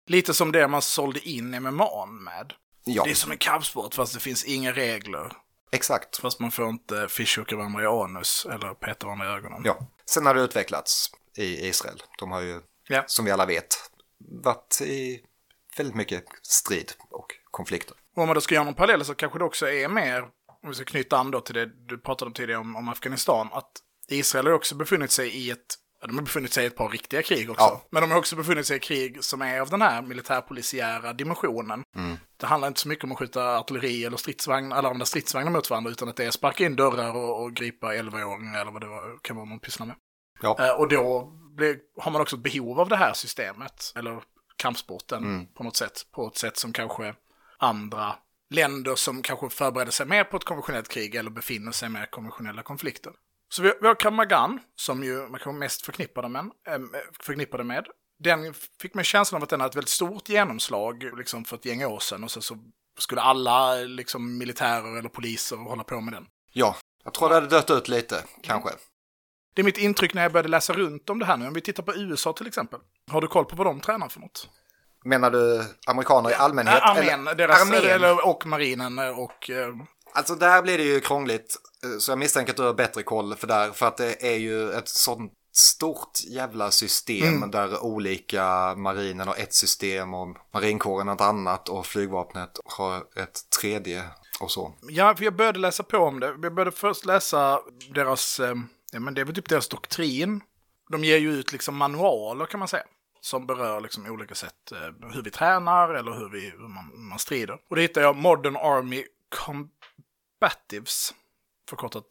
[0.06, 2.52] Lite som det man sålde in MMA med.
[2.84, 3.04] Ja.
[3.04, 5.32] Det är som en kampsport fast det finns inga regler.
[5.72, 6.16] Exakt.
[6.16, 9.62] Fast man får inte fishhooka varandra i anus eller peta varandra i ögonen.
[9.64, 9.86] Ja.
[10.06, 12.02] Sen har det utvecklats i Israel.
[12.18, 13.04] De har ju, ja.
[13.06, 13.90] som vi alla vet,
[14.42, 15.20] varit i
[15.76, 17.96] väldigt mycket strid och konflikter.
[18.16, 20.22] Och om man då ska göra någon parallell så kanske det också är mer,
[20.62, 23.48] om vi ska knyta an då till det du pratade om tidigare om, om Afghanistan,
[23.52, 23.72] att
[24.08, 27.22] Israel har också befunnit sig i ett de har befunnit sig i ett par riktiga
[27.22, 27.64] krig också.
[27.64, 27.82] Ja.
[27.90, 31.82] Men de har också befunnit sig i krig som är av den här militärpolisiära dimensionen.
[31.96, 32.16] Mm.
[32.36, 35.52] Det handlar inte så mycket om att skjuta artilleri eller stridsvagn, alla de där stridsvagnar
[35.52, 38.80] mot varandra, utan att det är sparka in dörrar och, och gripa 11-åringar eller vad
[38.82, 39.96] det var, kan vara man pysslar med.
[40.44, 40.56] Ja.
[40.58, 44.22] Eh, och då blir, har man också ett behov av det här systemet, eller
[44.56, 45.46] kampsporten mm.
[45.46, 47.14] på något sätt, på ett sätt som kanske
[47.58, 48.14] andra
[48.50, 52.62] länder som kanske förbereder sig mer på ett konventionellt krig eller befinner sig med konventionella
[52.62, 53.12] konflikter.
[53.48, 56.78] Så vi, vi har Kamagan, som ju man kanske mest förknippade med, äh,
[57.20, 57.86] förknippade med.
[58.18, 61.64] Den fick mig känslan av att den hade ett väldigt stort genomslag liksom för ett
[61.64, 62.58] gäng år sedan och så, så
[62.98, 66.26] skulle alla liksom, militärer eller poliser hålla på med den.
[66.52, 68.70] Ja, jag tror det hade dött ut lite, kanske.
[69.54, 71.46] Det är mitt intryck när jag började läsa runt om det här nu.
[71.46, 72.80] Om vi tittar på USA till exempel.
[73.10, 74.48] Har du koll på vad de tränar för något?
[75.04, 76.82] Menar du amerikaner i allmänhet?
[76.82, 77.90] Armén, eller, deras, armén.
[77.90, 79.50] Eller, och marinen och...
[79.50, 79.74] Eh...
[80.14, 81.56] Alltså där blir det ju krångligt.
[81.98, 83.70] Så jag misstänker att du har bättre koll för där.
[83.70, 87.50] För att det är ju ett sånt stort jävla system mm.
[87.50, 94.04] där olika marinen har ett system och marinkåren ett annat och flygvapnet har ett tredje
[94.40, 94.74] och så.
[94.88, 96.26] Ja, för jag började läsa på om det.
[96.26, 97.60] Jag började först läsa
[97.94, 98.54] deras eh,
[98.94, 100.40] Ja, men det är väl typ deras doktrin.
[100.90, 102.84] De ger ju ut liksom manualer kan man säga.
[103.20, 107.18] Som berör liksom olika sätt eh, hur vi tränar eller hur, vi, hur man, man
[107.18, 107.58] strider.
[107.68, 111.14] Och det hittar jag Modern Army Combatives,
[111.68, 112.04] förkortat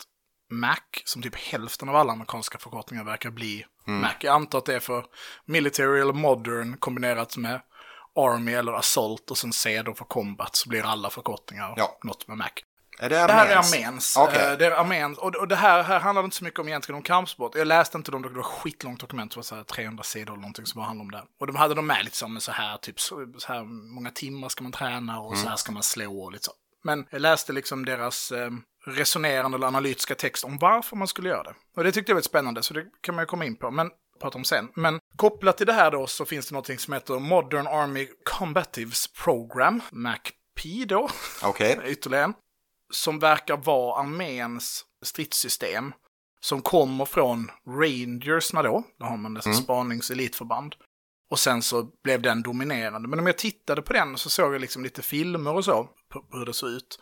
[0.52, 4.02] MAC, som typ hälften av alla amerikanska förkortningar verkar bli mm.
[4.02, 4.16] MAC.
[4.20, 5.06] Jag antar att det är för
[5.46, 7.62] Military eller Modern kombinerat med
[8.16, 12.00] Army eller Assault och sen C då för Combat så blir alla förkortningar ja.
[12.04, 12.50] något med Mac.
[13.00, 14.18] Är det Det här är arméns?
[14.18, 14.52] Okej.
[14.52, 15.18] Eh, Det är arméns.
[15.18, 17.56] Och, och det här, här handlar inte så mycket om egentligen om kampsport.
[17.56, 20.42] Jag läste inte dem, det var skitlångt dokument, det var så här 300 sidor eller
[20.42, 21.24] någonting som bara handlade om det.
[21.40, 23.64] Och de hade de med liksom så här, typ så, så här
[23.96, 26.52] många timmar ska man träna och så här ska man slå och lite så.
[26.84, 28.50] Men jag läste liksom deras eh,
[28.86, 31.54] resonerande eller analytiska text om varför man skulle göra det.
[31.78, 33.72] Och det tyckte jag var spännande, så det kan man ju komma in på.
[33.72, 33.90] Men
[34.22, 34.70] prata om sen.
[34.76, 39.08] Men kopplat till det här då så finns det någonting som heter Modern Army Combatives
[39.08, 41.10] Program, MACP då,
[41.44, 41.80] Okej.
[41.86, 42.34] ytterligare en,
[42.94, 45.94] som verkar vara arméns stridssystem
[46.40, 49.62] som kommer från Rangersna då, då har man dessa Mm.
[49.62, 50.76] spaningselitförband.
[51.30, 53.08] Och sen så blev den dominerande.
[53.10, 56.26] Men om jag tittade på den så såg jag liksom lite filmer och så, på,
[56.32, 57.00] hur det såg ut.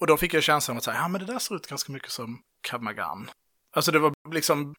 [0.00, 2.10] Och då fick jag känslan att säga, ja men det där ser ut ganska mycket
[2.10, 3.30] som Kamagan.
[3.72, 4.74] Alltså det var liksom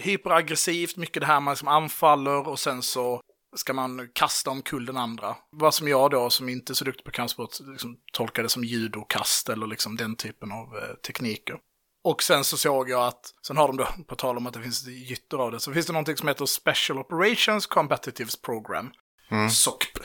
[0.00, 3.20] hyperaggressivt, mycket det här man liksom anfaller och sen så
[3.56, 5.36] ska man kasta omkull den andra.
[5.50, 8.64] Vad som jag då, som inte är så duktig på kampsport, liksom tolkar det som
[8.64, 11.56] judokast eller liksom den typen av eh, tekniker.
[12.04, 14.62] Och sen så såg jag att, sen har de då, på tal om att det
[14.62, 18.90] finns gytter av det, så finns det någonting som heter Special Operations Combatives Program.
[19.50, 20.00] SOCP,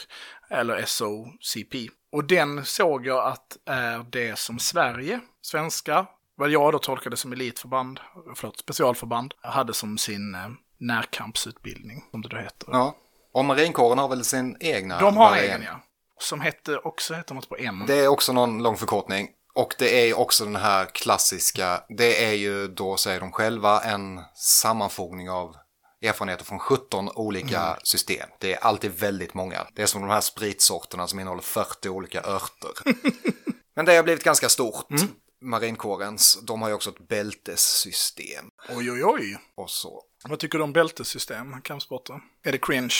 [0.49, 1.89] eller SOCP.
[2.11, 7.33] Och den såg jag att är det som Sverige, svenska, vad jag då tolkade som
[7.33, 7.99] elitförband,
[8.35, 12.67] förlåt, specialförband, hade som sin eh, närkampsutbildning, som det då heter.
[12.71, 12.95] Ja.
[13.33, 15.47] Och marinkåren har väl sin egna De har variant.
[15.49, 15.79] egen, ja.
[16.19, 17.83] Som hette, också heter något på M.
[17.87, 19.29] Det är också någon lång förkortning.
[19.53, 24.21] Och det är också den här klassiska, det är ju då säger de själva en
[24.35, 25.55] sammanfogning av
[26.01, 27.79] erfarenheter från 17 olika Mm.
[27.83, 28.29] system.
[28.39, 29.67] Det är alltid väldigt många.
[29.73, 32.71] Det är som de här spritsorterna som innehåller 40 olika örter.
[33.75, 34.91] Men det har blivit ganska stort.
[34.91, 35.07] Mm.
[35.43, 39.37] Marinkårens, de har ju också ett bältessystem Oj, oj, oj.
[39.57, 40.01] och så.
[40.23, 42.19] Vad tycker du om bältessystem, kampsporter?
[42.43, 42.95] Är det cringe?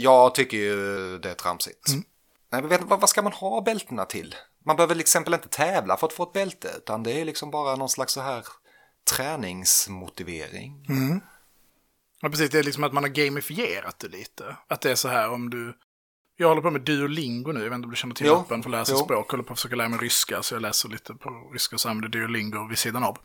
[0.00, 1.88] Jag tycker ju det är tramsigt.
[1.88, 2.04] Mm.
[2.52, 4.34] Nej, men vet, vad, vad ska man ha bältena till?
[4.64, 7.50] Man behöver till exempel inte tävla för att få ett bälte, utan det är liksom
[7.50, 8.44] bara någon slags så här
[9.10, 10.86] träningsmotivering.
[10.88, 11.20] Mm.
[12.20, 12.50] Ja, precis.
[12.50, 14.56] Det är liksom att man har gamifierat det lite.
[14.68, 15.78] Att det är så här om du...
[16.36, 18.62] Jag håller på med Duolingo nu, jag vet inte om du känner till Jo, appen
[18.62, 19.04] för att sig jo.
[19.04, 19.26] språk.
[19.26, 21.88] Jag håller på att försöka lära mig ryska, så jag läser lite på ryska så
[21.88, 23.18] använder Duolingo vid sidan av.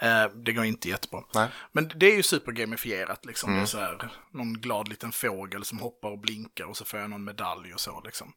[0.00, 1.22] Eh, det går inte jättebra.
[1.34, 1.48] Nej.
[1.72, 3.50] Men det är ju supergamifierat liksom.
[3.50, 3.60] Mm.
[3.60, 7.00] Det är så här, någon glad liten fågel som hoppar och blinkar och så får
[7.00, 8.32] jag någon medalj och så liksom.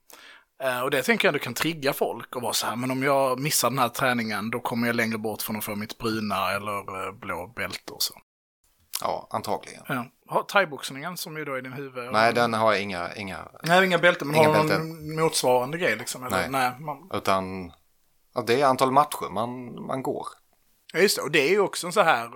[0.63, 3.03] Eh, och det tänker jag ändå kan trigga folk och vara så här, men om
[3.03, 6.51] jag missar den här träningen då kommer jag längre bort från att få mitt bruna
[6.51, 8.13] eller eh, blå bälte och så.
[9.01, 9.83] Ja, antagligen.
[10.27, 10.45] Ja.
[10.47, 12.11] Thaiboxningen som ju då är din huvud...
[12.11, 15.95] Nej, den har inga, inga, Nej, inga bälten, men Inga har du någon motsvarande grej
[15.95, 16.23] liksom?
[16.23, 16.37] Eller?
[16.37, 16.49] Nej.
[16.49, 17.09] Nej man...
[17.13, 17.71] utan
[18.33, 20.27] ja, det är antal matcher man, man går.
[20.93, 21.21] Ja, just det.
[21.21, 22.25] Och det är ju också en så här...
[22.25, 22.31] eh,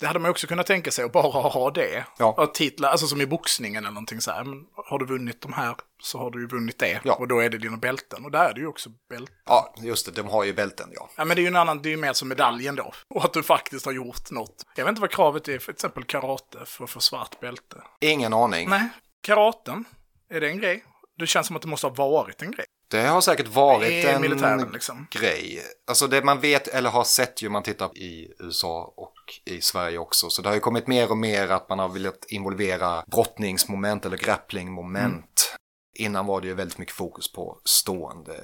[0.00, 2.04] Det hade man också kunnat tänka sig att bara ha det.
[2.18, 2.34] Ja.
[2.38, 4.44] Och titlar, alltså som i boxningen eller någonting så här.
[4.44, 7.00] Men har du vunnit de här så har du ju vunnit det.
[7.04, 7.14] Ja.
[7.14, 8.24] Och då är det dina bälten.
[8.24, 9.34] Och där är det ju också bälten.
[9.46, 11.10] Ja, just det, de har ju bälten, ja.
[11.16, 12.92] Ja, men det är ju en annan, det är ju mer som medaljen då.
[13.14, 14.66] Och att du faktiskt har gjort något.
[14.76, 17.76] Jag vet inte vad kravet är för till exempel karate för att få svart bälte.
[18.00, 18.68] Ingen aning.
[18.68, 18.88] Nej,
[19.22, 19.84] karaten,
[20.30, 20.84] är det en grej?
[21.18, 22.66] Det känns som att det måste ha varit en grej.
[22.90, 25.06] Det har säkert varit en militären liksom.
[25.10, 25.62] grej.
[25.86, 29.98] Alltså det man vet eller har sett ju man tittar i USA och i Sverige
[29.98, 30.30] också.
[30.30, 34.16] Så det har ju kommit mer och mer att man har velat involvera brottningsmoment eller
[34.16, 35.56] grapplingmoment.
[35.94, 38.40] Innan var det ju väldigt mycket fokus på stående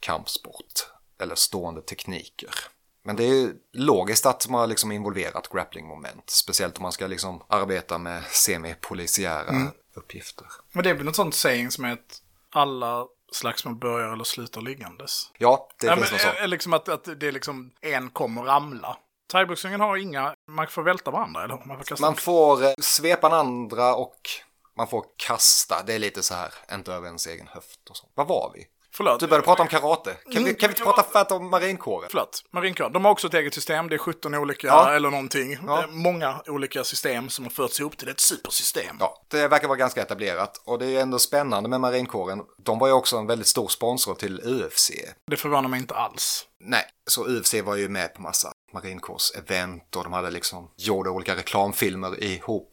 [0.00, 0.86] kampsport
[1.20, 2.50] eller stående tekniker.
[3.04, 6.30] Men det är ju logiskt att man har liksom involverat grapplingmoment.
[6.30, 9.68] Speciellt om man ska liksom arbeta med semipolisiära Mm.
[9.94, 10.46] uppgifter.
[10.72, 14.60] Men det är väl något sånt saying som är att alla slagsmål börjar eller slutar
[14.60, 15.30] liggandes.
[15.38, 16.34] Ja, det Ja, finns något sånt.
[16.40, 18.96] eh, liksom att, att det är liksom en kommer ramla.
[19.32, 21.62] Thaiboxningen har inga, man får välta varandra eller?
[21.66, 24.20] Man får kasta Man får eh, svepa den andra och
[24.76, 25.82] man får kasta.
[25.86, 28.06] Det är lite så här, inte över ens egen höft och så.
[28.14, 28.66] Vad var vi?
[28.96, 29.20] Förlåt.
[29.20, 30.10] Du började prata om karate.
[30.14, 32.08] Kan vi, Mm, kan vi inte prata fett om marinkåren?
[32.10, 32.92] Förlåt, marinkåren.
[32.92, 34.92] De har också ett eget system, det är 17 olika Ja.
[34.92, 35.58] eller någonting.
[35.66, 35.82] Ja.
[35.82, 38.96] Eh, Många olika system som har förts ihop till ett supersystem.
[39.00, 40.62] Ja, det verkar vara ganska etablerat.
[40.64, 42.42] Och det är ändå spännande med marinkåren.
[42.64, 44.90] De var ju också en väldigt stor sponsor till UFC.
[45.30, 46.46] Det förvånar mig inte alls.
[46.60, 51.36] Nej, så UFC var ju med på massa marinkårs-event och de hade liksom gjorde olika
[51.36, 52.70] reklamfilmer ihop.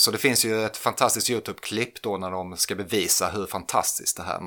[0.00, 4.22] Så det finns ju ett fantastiskt YouTube-klipp då när de ska bevisa hur fantastiskt det
[4.22, 4.40] här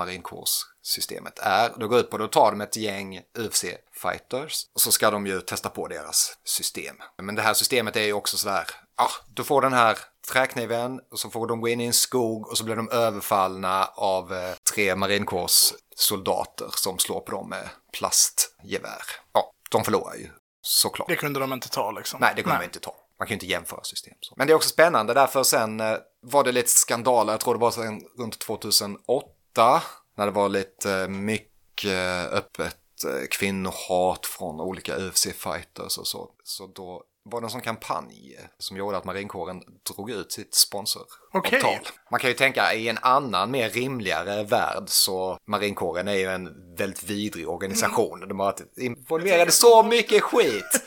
[0.84, 1.72] marinkårssystemet är.
[1.78, 5.41] Då går ut på, då tar de ett gäng UFC-fighters och så ska de ju
[5.41, 6.96] testa på deras system.
[7.17, 8.67] Men det här systemet är ju också sådär,
[8.98, 9.98] ja, du får den här
[10.32, 13.86] träkniven och så får de gå in i en skog och så blir de överfallna
[13.96, 19.04] av eh, tre marinkårssoldater som slår på dem med plastgevär.
[19.34, 20.30] Ja, de förlorar ju
[20.62, 21.08] såklart.
[21.08, 22.19] Det kunde de inte ta liksom.
[22.22, 22.96] Nej, det kunde man inte ta.
[23.19, 24.13] Man kan ju inte jämföra system.
[24.22, 24.34] Så.
[24.38, 27.34] Men det är också spännande därför sen eh, var det lite skandaler.
[27.34, 29.82] Jag tror det var sen runt 2008
[30.15, 36.32] när det var lite eh, mycket eh, öppet eh, kvinnohat från olika UFC-fighters och så.
[36.43, 41.06] Så då var det en sån kampanj som gjorde att marinkåren drog ut sitt sponsor.
[41.34, 41.82] Okej.
[42.12, 46.50] Man kan ju tänka i en annan mer rimligare värld så marinkåren är ju en
[46.78, 48.19] väldigt vidrig organisation.
[48.28, 50.84] De har varit involverade så mycket skit.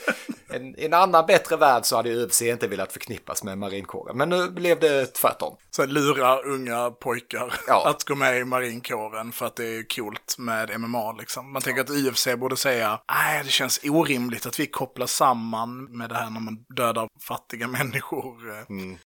[0.48, 4.16] En, I en annan bättre värld så hade UFC inte velat förknippas med marinkåren.
[4.16, 5.56] Men nu blev det tvärtom.
[5.70, 7.88] Så lura unga pojkar Ja.
[7.88, 11.52] att gå med i marinkåren för att det är coolt med MMA liksom.
[11.52, 16.08] Man tänker att UFC borde säga, nej det känns orimligt att vi kopplar samman med
[16.08, 18.50] det här när man dödar fattiga människor.
[18.70, 18.98] Mm.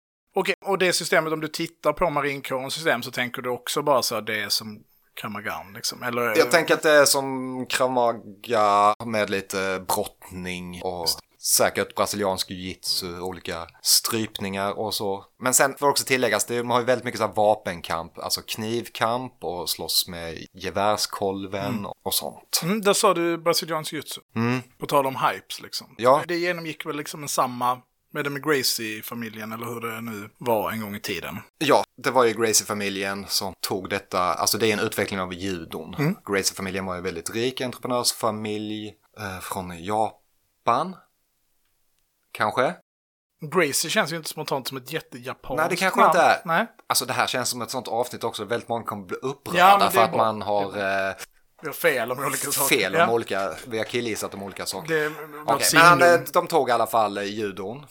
[0.41, 4.03] Okej, och det systemet, om du tittar på marinkårens system så tänker du också bara
[4.03, 4.83] så att det är som
[5.21, 6.03] Kramagan liksom?
[6.03, 11.07] Eller, Jag tänker att det är som kramaga med lite brottning och
[11.41, 15.25] säkert brasiliansk jiu-jitsu, olika strypningar och så.
[15.41, 18.41] Men sen får också tilläggas, det- de har ju väldigt mycket så här vapenkamp, alltså
[18.47, 22.61] knivkamp och slåss med gevärskolven och sånt.
[22.63, 24.21] Mm, där sa du brasiliansk jutsu.
[24.37, 24.61] Mm.
[24.79, 25.95] På tal om hypes liksom.
[25.99, 26.23] Ja.
[26.29, 27.79] Det genomgick väl liksom en samma
[28.13, 31.39] med den med Gracie-familjen eller hur det nu var en gång i tiden.
[31.59, 36.17] Ja, det var ju Gracie-familjen som tog detta, alltså det är en utveckling av judon.
[36.27, 40.97] Gracie-familjen var ju en väldigt rik entreprenörsfamilj eh, från Japan.
[42.33, 42.75] Kanske?
[43.41, 46.11] Gracie känns ju inte spontant som ett jättejapanskt Nej, det kanske namn.
[46.11, 46.41] inte är.
[46.45, 49.59] Nej, Alltså det här känns som ett sånt avsnitt också, väldigt många kommer bli upprörda
[49.59, 50.19] Ja, det för att bra.
[50.19, 51.15] man har eh,
[51.63, 52.77] vi har fel om olika saker.
[52.77, 53.11] fel om ja.
[53.11, 54.95] olika, vi har killgissat om olika saker.
[54.95, 55.85] Det signum.
[55.89, 57.87] men han, eh, de tog i alla fall judon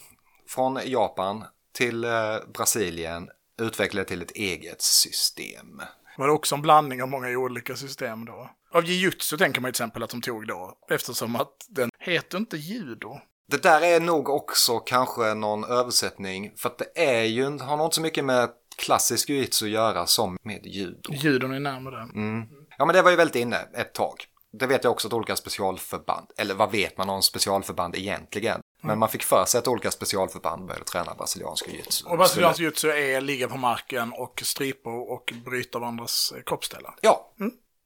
[0.48, 2.10] från Japan till eh,
[2.54, 3.28] Brasilien,
[3.60, 5.82] utvecklade till ett eget system.
[6.16, 8.50] Var det också en blandning av många olika system då?
[8.72, 12.56] Av jujutsu tänker man till exempel att de tog då, eftersom att den heter inte
[12.56, 13.20] judo.
[13.46, 17.86] Det där är nog också kanske någon översättning, för att det är ju, har nog
[17.86, 21.12] inte så mycket med klassisk jiu-jitsu att göra som med judo.
[21.12, 22.02] Judon är närmare.
[22.02, 22.48] Mm.
[22.78, 24.14] Ja, men det var ju väldigt inne ett tag.
[24.52, 28.60] Det vet jag också att olika specialförband, eller vad vet man om specialförband egentligen?
[28.80, 32.06] Men man fick för sig att olika specialförband började träna brasiliansk jiu-jitsu.
[32.06, 36.94] Och brasiliansk jujutsu är ligga på marken och strypa och bryta varandras kroppsdelar.
[37.00, 37.32] Ja,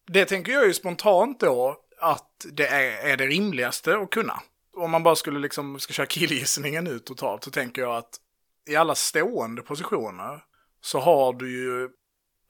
[0.06, 4.42] Det tänker jag ju spontant då att det är, är det rimligaste att kunna.
[4.76, 8.20] Om man bara skulle liksom, ska köra killgissningen ut totalt så tänker jag att
[8.68, 10.44] i alla stående positioner
[10.80, 11.88] så har du ju,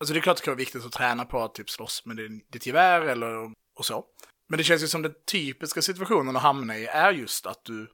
[0.00, 2.16] alltså det är klart det kan vara viktigt att träna på att typ slåss med
[2.16, 4.05] din, ditt gevär eller och så.
[4.48, 7.90] Men det känns ju som den typiska situationen att hamna i är just att du,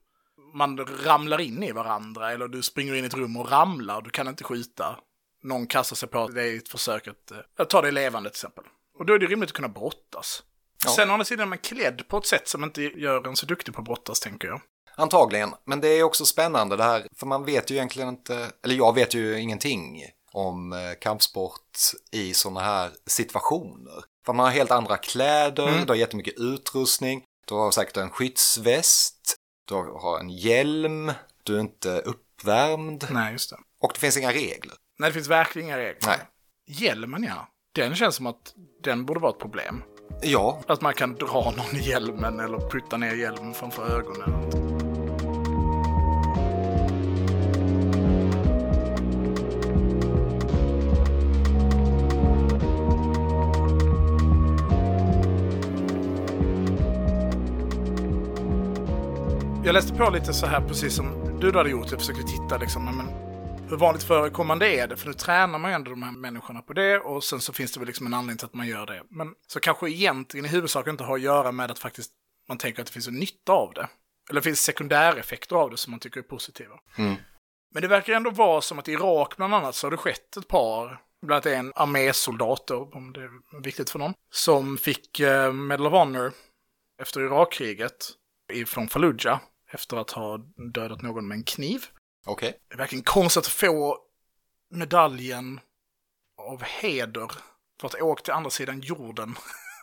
[0.55, 4.11] man ramlar in i varandra eller du springer in i ett rum och ramlar, du
[4.11, 4.99] kan inte skjuta.
[5.43, 8.35] Någon kastar sig på dig i ett försök att, eh, att ta dig levande till
[8.37, 8.65] exempel.
[8.99, 10.43] Och då är det rimligt att kunna brottas.
[10.85, 10.91] Ja.
[10.91, 13.47] Sen å andra sidan är man klädd på ett sätt som inte gör en så
[13.47, 14.61] duktig på att brottas, tänker jag.
[14.97, 15.55] antagligen.
[15.65, 18.95] Men det är också spännande det här, för man vet ju egentligen inte, eller jag
[18.95, 21.77] vet ju ingenting om eh, kampsport
[22.13, 24.05] i sådana här situationer.
[24.27, 25.81] För man har helt andra kläder, Mm.
[25.85, 29.37] du har jättemycket utrustning, du har säkert en skyddsväst,
[29.69, 33.57] du har en hjälm, du är inte uppvärmd Nej, just det.
[33.81, 34.75] och det finns inga regler.
[34.99, 35.99] Nej, det finns verkligen inga regler.
[36.07, 36.19] Nej.
[36.67, 37.49] Hjälmen, ja.
[37.75, 39.83] Den känns som att den borde vara ett problem.
[40.23, 44.78] Ja, Att man kan dra någon i hjälmen eller putta ner hjälmen framför ögonen.
[59.69, 61.91] Jag läste på lite så här precis som du hade gjort.
[61.91, 63.07] Jag försökte titta liksom, men
[63.69, 64.97] hur vanligt förekommande är det?
[64.97, 67.73] För nu tränar man ju ändå de här människorna på det och sen så finns
[67.73, 69.03] det väl liksom en anledning till att man gör det.
[69.11, 72.13] Men så kanske egentligen i huvudsak inte har att göra med att faktiskt
[72.49, 73.89] man tänker att det finns en nytta av det.
[74.31, 76.75] Eller det finns sekundäreffekter av det som man tycker är positiva.
[76.99, 77.15] Mm.
[77.75, 80.37] Men det verkar ändå vara som att i Irak bland annat så har det skett
[80.37, 85.21] ett par, bland annat en armésoldat då, om det är viktigt för någon, som fick
[85.21, 86.33] eh, Medal of Honor
[87.03, 88.11] efter Irakkriget
[88.67, 89.41] från Fallujah
[89.73, 90.39] efter att ha
[90.75, 91.87] dödat någon med en kniv.
[92.27, 92.61] okej.
[92.69, 93.99] Det är verkligen konstigt att få
[94.71, 95.61] medaljen
[96.39, 97.33] av heder
[97.81, 99.37] för att åka till andra sidan jorden.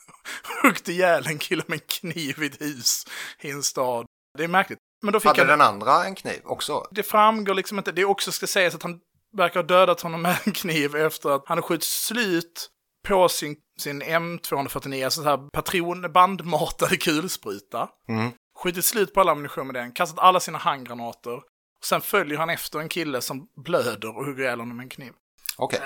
[0.64, 3.06] Huggit ihjäl en kille med en kniv i ett hus
[3.40, 4.06] i en stad.
[4.38, 4.80] Det är märkligt.
[5.04, 5.48] Men då fick Hade han...
[5.48, 6.88] den andra en kniv också?
[6.92, 7.92] Det framgår liksom inte.
[7.92, 9.00] Det också ska sägas att han
[9.34, 12.70] verkar ha dödat honom med en kniv efter att han har skjutit slut
[13.08, 17.90] på sin, sin M249, alltså så här patronbandmatade kulspruta.
[18.08, 18.32] Mm.
[18.66, 21.36] Skjutit slut på all ammunition med den, kastat alla sina handgranater.
[21.36, 24.90] Och sen följer han efter en kille som blöder och hugger ihjäl honom med en
[24.90, 25.12] kniv.
[25.58, 25.80] Okej.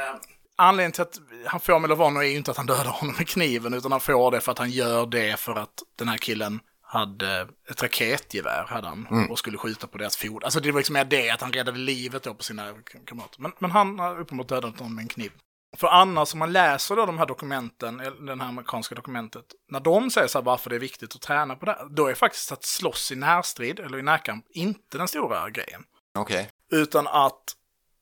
[0.55, 3.73] Anledningen till att han får Honor är ju inte att han dödar honom med kniven,
[3.73, 7.47] utan han får det för att han gör det för att den här killen hade
[7.69, 10.43] ett raketgevär hade han, och skulle skjuta på deras fordon.
[10.43, 12.73] Alltså det var liksom mer det, att han räddade livet då på sina
[13.05, 13.41] kamrater.
[13.41, 15.31] Men, men han har uppenbart dödat någon med en kniv.
[15.77, 19.79] För annars om man läser då de här dokumenten, eller det här amerikanska dokumentet, när
[19.79, 22.13] de säger så här varför det är viktigt att träna på det här, då är
[22.13, 25.83] faktiskt att slåss i närstrid eller i närkamp inte den stora grejen.
[26.17, 26.49] Okej.
[26.71, 27.43] Utan att,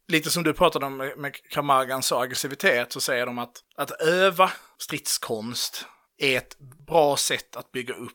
[0.08, 4.51] lite som du pratade om med, med Kamargans aggressivitet, så säger de att, att öva
[4.77, 5.86] stridskonst
[6.17, 8.13] är ett bra sätt att bygga upp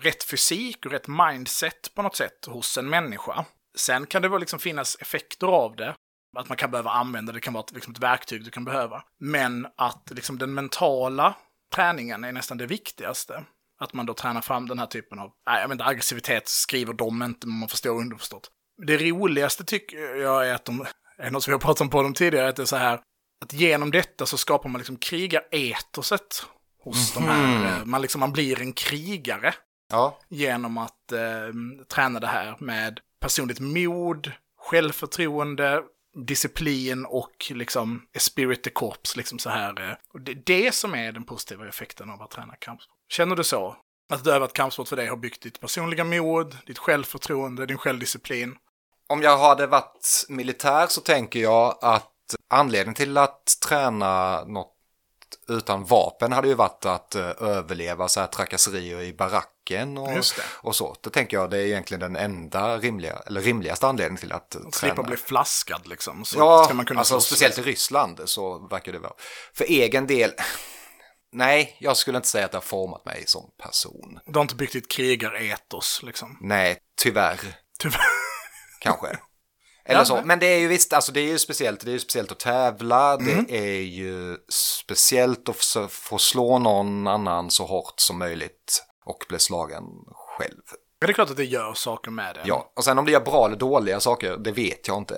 [0.00, 3.44] rätt fysik och rätt mindset på något sätt hos en människa.
[3.74, 5.94] Sen kan det väl liksom finnas effekter av det.
[6.36, 9.02] Att man kan behöva använda det, kan vara ett, liksom ett verktyg du kan behöva.
[9.18, 11.34] Men att liksom den mentala
[11.74, 13.44] träningen är nästan det viktigaste.
[13.80, 16.92] Att man då tränar fram den här typen av, nej jag vet inte, aggressivitet skriver
[16.92, 18.50] de inte, men man förstår underförstått.
[18.86, 20.86] Det roligaste tycker jag är att de,
[21.18, 23.00] är något som har pratat om på dem tidigare, att det är så här,
[23.44, 26.46] att genom detta så skapar man liksom krigaretoset
[26.84, 29.54] hos de här, eh, man liksom, man blir en krigare
[29.90, 31.52] Ja, genom att eh,
[31.88, 35.82] träna det här med personligt mod, självförtroende,
[36.14, 39.90] disciplin och liksom spirit the corps, liksom så här.
[39.90, 42.96] Eh, och det är det som är den positiva effekten av att träna kampsport.
[43.08, 43.76] Känner du så?
[44.12, 48.56] Att övat kampsport för dig har byggt ditt personliga mod, ditt självförtroende, din självdisciplin?
[49.06, 52.08] Om jag hade varit militär så tänker jag att
[52.50, 54.72] anledningen till att träna något
[55.48, 59.12] utan vapen hade ju varit att eh, överleva så här trakasserier i
[59.70, 60.24] baracken och,
[60.68, 60.96] och så.
[61.02, 64.94] Det tänker jag det är egentligen den enda rimliga, eller rimligaste anledningen till att slippa
[64.94, 65.08] träna.
[65.08, 66.24] bli flaskad liksom.
[66.24, 69.12] Så Ja, ska man kunna alltså speciellt i Ryssland så verkar det vara.
[69.54, 70.32] För egen del,
[71.32, 74.18] nej, jag skulle inte säga att det har format mig som person.
[74.26, 76.38] Du har inte byggt ditt krigaretos liksom.
[76.40, 77.40] Nej, tyvärr.
[77.78, 78.00] Tyvärr.
[78.80, 79.18] kanske.
[79.84, 80.22] Eller så.
[80.24, 81.80] men- det är ju visst, alltså det är ju speciellt.
[81.80, 83.14] Det är ju speciellt att tävla.
[83.14, 83.44] Mm.
[83.48, 89.38] Det är ju speciellt att få slå någon annan så hårt som möjligt och bli
[89.38, 89.84] slagen
[90.14, 90.62] själv.
[90.98, 92.42] Ja, det är klart att det gör saker med det.
[92.44, 95.16] Ja, och sen om det gör bra eller dåliga saker, det vet jag inte.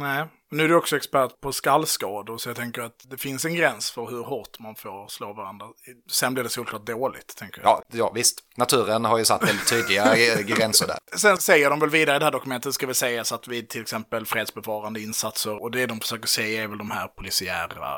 [0.00, 3.54] Nej, nu är du också expert på skallskador så jag tänker att det finns en
[3.54, 5.66] gräns för hur hårt man får slå varandra.
[6.10, 7.70] Sen blir det såklart dåligt, tänker jag.
[7.70, 8.40] Ja, ja visst.
[8.56, 10.98] Naturen har ju satt väldigt tydliga gränser där.
[11.16, 13.68] Sen säger de väl vidare i det här dokumentet, ska vi säga så att vid
[13.68, 17.88] till exempel fredsbevarande insatser, och det de försöker säga är väl de här polisiära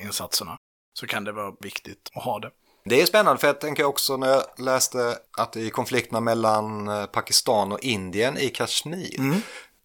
[0.00, 0.56] insatserna,
[0.98, 2.50] så kan det vara viktigt att ha det.
[2.88, 7.06] Det är spännande för jag tänker också när jag läste att i konflikterna mellan eh,
[7.06, 9.42] Pakistan och Indien i Kashmir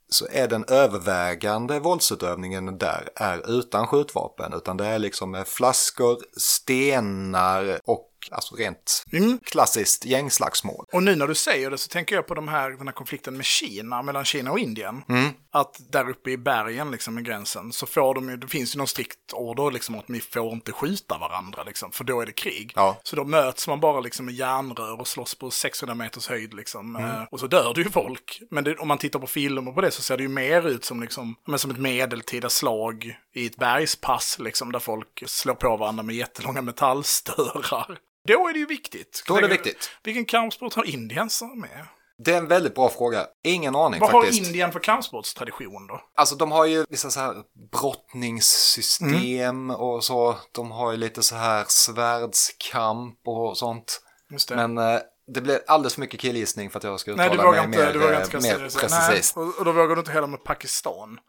[0.09, 6.17] så är den övervägande våldsutövningen där är utan skjutvapen utan det är liksom med flaskor,
[6.37, 9.39] stenar och alltså rent Mm.
[9.43, 10.85] klassiskt gängslagsmål.
[10.93, 13.37] Och nu när du säger det så tänker jag på de här, den här konflikten
[13.37, 15.03] med Kina, mellan Kina och Indien.
[15.09, 15.29] Mm.
[15.51, 18.77] Att där uppe i bergen, liksom i gränsen, så får de ju, det finns ju
[18.77, 22.31] någon strikt order liksom att ni får inte skjuta varandra, liksom, för då är det
[22.31, 22.73] krig.
[22.75, 22.99] Ja.
[23.03, 26.95] Så då möts man bara liksom med järnrör och slåss på 600 meters höjd liksom.
[26.95, 27.09] Mm.
[27.09, 28.41] Eh, Och så dör det ju folk.
[28.51, 30.85] Men det, om man tittar på filmer på det så ser det ju mer ut
[30.85, 35.77] som liksom, men som ett medeltida slag i ett bergspass liksom, där folk slår på
[35.77, 37.97] varandra med jättelånga metallstörar.
[38.27, 39.23] Då är det ju viktigt.
[39.27, 39.89] Då är det viktigt.
[40.03, 41.87] Vilken kampsport har Indien som med?
[42.25, 43.27] Det är en väldigt bra fråga.
[43.43, 44.39] Ingen aning Vad faktiskt.
[44.39, 46.01] har Indien för kampsportstradition då?
[46.15, 47.35] Alltså de har ju vissa så här
[47.71, 49.71] brottningssystem Mm.
[49.75, 50.37] och så.
[50.51, 54.01] De har ju lite så här svärdskamp och sånt.
[54.49, 54.99] Men eh,
[55.33, 57.79] det blir alldeles för mycket killgissning för att jag ska uttala Nej, du vågar mig
[57.79, 59.35] inte, mer, du vågar eh, inte mer Nej, precis.
[59.35, 59.45] Nej.
[59.45, 61.19] och, och då vågar du inte heller med Pakistan.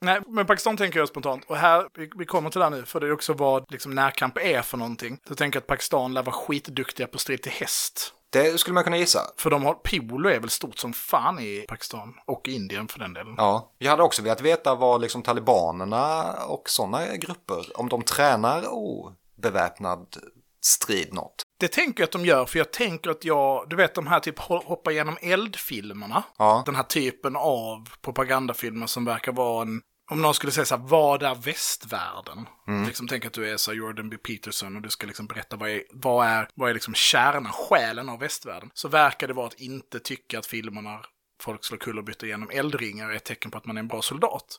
[0.00, 1.44] Nej, men Pakistan tänker jag spontant.
[1.46, 3.94] Och här, vi, vi kommer till det här nu, för det är också vad liksom,
[3.94, 5.16] närkamp är för någonting.
[5.16, 8.12] Så jag tänker att Pakistan lär vara skitduktiga på strid till häst.
[8.34, 9.20] Det skulle man kunna gissa.
[9.36, 12.14] För de har, polo är väl stort som fan i Pakistan.
[12.26, 13.34] Och Indien för den delen.
[13.36, 18.64] Ja, jag hade också velat veta vad liksom talibanerna och sådana grupper, om de tränar
[18.68, 20.16] obeväpnad
[20.64, 21.42] strid något.
[21.60, 24.20] Det tänker jag att de gör, för jag tänker att jag, du vet de här
[24.20, 26.22] typ ho- hoppa genom eldfilmerna.
[26.38, 26.62] Ja.
[26.66, 30.84] Den här typen av propagandafilmer som verkar vara en, om någon skulle säga så här,
[30.84, 32.46] vad är västvärlden?
[32.86, 34.16] Liksom tänk att du är så här Jordan B.
[34.16, 38.08] Peterson och du ska liksom berätta vad är, vad är, vad är liksom kärnan, själen
[38.08, 38.70] av västvärlden.
[38.74, 41.00] Så verkar det vara att inte tycka att filmerna
[41.40, 44.58] folk slår kullerbyttor genom eldringar är ett tecken på att man är en bra soldat.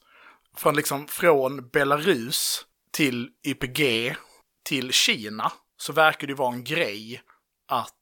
[0.58, 4.16] Från liksom från Belarus till YPG
[4.64, 7.22] till Kina så verkar det vara en grej
[7.68, 7.94] att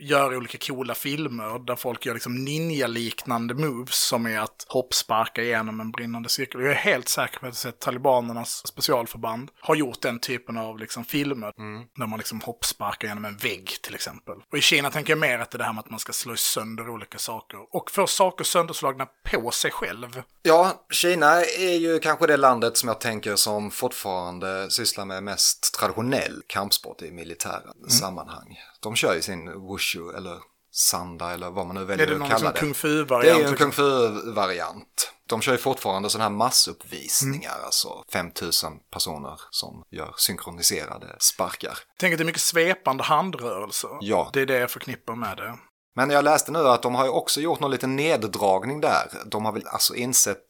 [0.00, 5.80] göra olika coola filmer där folk gör liksom ninja-liknande moves som är att hoppsparka igenom
[5.80, 6.60] en brinnande cirkel.
[6.60, 11.52] Jag är helt säker på att talibanernas specialförband har gjort den typen av liksom filmer
[11.98, 14.34] där man liksom hoppsparkar genom en vägg till exempel.
[14.52, 16.12] Och i Kina tänker jag mer att det är det här med att man ska
[16.12, 20.22] slå sönder olika saker och få saker sönderslagna på sig själv.
[20.42, 25.74] Ja, Kina är ju kanske det landet som jag tänker som fortfarande sysslar med mest
[25.74, 28.58] traditionell kampsport i militära sammanhang.
[28.82, 30.38] De kör ju sin wushu eller
[30.72, 32.60] Sanda eller vad man nu Är väljer det att någon kalla liksom det.
[32.60, 33.34] kung Det fu-variant?
[33.36, 33.70] är ju en liksom?
[33.70, 35.12] kung fu-variant.
[35.28, 37.64] De kör ju fortfarande sådana här massuppvisningar, Mm.
[37.64, 41.78] alltså 5000 personer som gör synkroniserade sparkar.
[41.98, 43.90] Tänk att det är mycket svepande handrörelser.
[44.00, 44.30] Ja.
[44.32, 45.58] Det är det jag förknippar med det.
[45.96, 49.10] Men jag läste nu att de har ju också gjort någon liten neddragning där.
[49.26, 50.48] De har väl alltså insett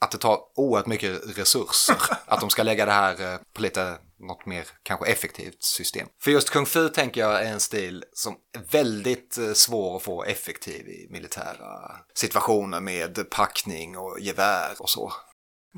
[0.00, 1.96] att det tar oerhört mycket resurser.
[2.26, 6.08] att de ska lägga det här eh, på lite något mer kanske effektivt system.
[6.22, 10.02] För just kung fu tänker jag är en stil som är väldigt eh, svår att
[10.02, 15.12] få effektiv i militära situationer med packning och gevär och så.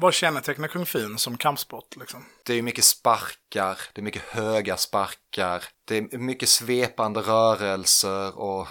[0.01, 2.24] Vad kännetecknar kung fu som kampsport liksom?
[2.45, 8.66] Det är mycket sparkar, det är mycket höga sparkar, det är mycket svepande rörelser och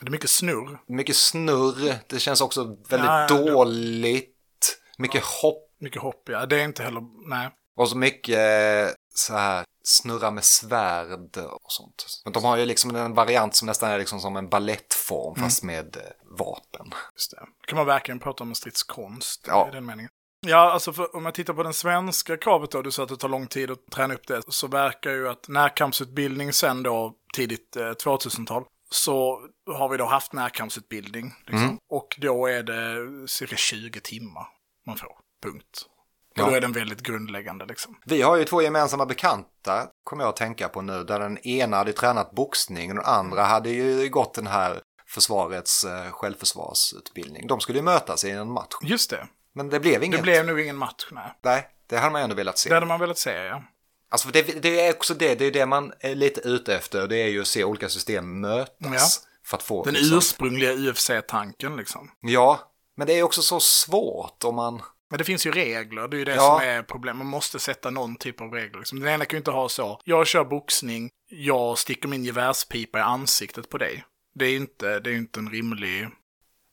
[0.00, 0.78] Det är mycket snurr.
[0.88, 1.94] mycket snurr.
[2.06, 4.78] Det känns också väldigt Ja, ja, det- dåligt.
[4.98, 6.46] Mycket hopp Mycket hopp, ja.
[6.46, 7.48] Det är inte heller, nej.
[7.76, 12.06] och så mycket eh, så här snurra med svärd och sånt.
[12.24, 15.48] Men de har ju liksom en variant som nästan är liksom som en ballettform Mm.
[15.48, 16.02] fast med eh,
[16.38, 16.90] vapen.
[17.14, 17.46] Just det.
[17.66, 19.68] kan man verkligen prata om en stridskonst Ja.
[19.68, 20.10] i den meningen.
[20.46, 23.16] Ja, alltså för, om jag tittar på den svenska kravet då, du sa att det
[23.16, 27.76] tar lång tid att träna upp det, så verkar ju att närkampsutbildning sen då, tidigt
[27.76, 31.34] eh, 2000-tal, så har vi då haft närkampsutbildning.
[31.46, 31.62] Liksom.
[31.64, 31.78] Mm.
[31.90, 34.46] Och då är det cirka 20 timmar
[34.86, 35.86] man får, punkt.
[36.32, 36.46] Och Ja.
[36.46, 37.98] då är den väldigt grundläggande liksom.
[38.06, 41.76] Vi har ju två gemensamma bekanta, kommer jag att tänka på nu, där den ena
[41.76, 47.46] hade tränat boxning och den andra hade ju gått den här försvarets eh, självförsvarsutbildning.
[47.46, 48.74] De skulle ju mötas i en match.
[48.82, 49.28] Just det.
[49.54, 50.18] Men det blev inget.
[50.18, 51.38] Det blev nog ingen match, nej.
[51.42, 52.68] Nej, det hade man ju ändå velat se.
[52.68, 53.62] Det hade man velat se, ja.
[54.10, 57.08] Alltså det, det är också det, det är det man är lite ute efter.
[57.08, 59.20] Det är ju att se olika system mötas.
[59.24, 59.28] Ja.
[59.46, 62.10] För att få Den liksom- ursprungliga UFC-tanken liksom.
[62.20, 62.60] Ja,
[62.96, 64.82] men det är också så svårt om man...
[65.10, 66.58] Men det finns ju regler, det är ju det Ja.
[66.60, 67.16] som är problemet.
[67.18, 68.78] Man måste sätta någon typ av regler.
[68.78, 69.00] Liksom.
[69.00, 73.02] Den ena kan ju inte ha så, jag kör boxning, jag sticker min gevärspipa i
[73.02, 74.04] ansiktet på dig.
[74.34, 76.08] Det är ju inte, det är inte en rimlig...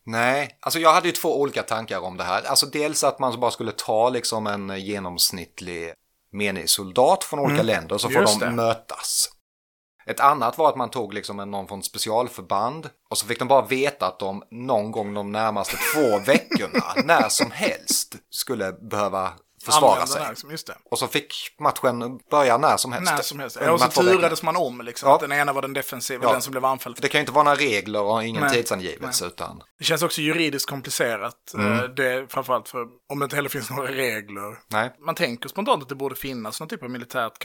[0.06, 2.44] Nej, alltså jag hade ju två olika tankar om det här.
[2.44, 5.94] Alltså dels att man bara skulle ta liksom en genomsnittlig
[6.32, 8.22] menig soldat från olika länder så får Mm.
[8.22, 8.52] Just de det.
[8.52, 9.30] mötas.
[10.08, 13.48] Ett annat var att man tog liksom en, någon från specialförband och så fick de
[13.48, 19.34] bara veta att de någon gång de närmaste två veckorna, när som helst, skulle behöva
[19.64, 20.26] försvara sig.
[20.30, 20.50] Liksom.
[20.50, 20.78] Det.
[20.92, 23.12] Och så fick matchen börja när som helst.
[23.12, 23.58] När som helst.
[23.62, 25.10] Ja, och så turades man om liksom.
[25.10, 25.18] Ja.
[25.22, 26.32] Den ena var den defensiva, Ja.
[26.32, 26.78] den som blev.
[26.78, 28.54] För det kan ju inte vara några regler och ingen Nej.
[28.54, 29.64] tidsangivelse utan...
[29.78, 31.54] Det känns också juridiskt komplicerat.
[31.54, 31.74] Mm.
[31.74, 34.58] Eh, Det är framförallt för om det inte heller finns några regler.
[34.68, 34.96] Nej.
[35.00, 37.40] Man tänker spontant att det borde finnas någon typ av militärt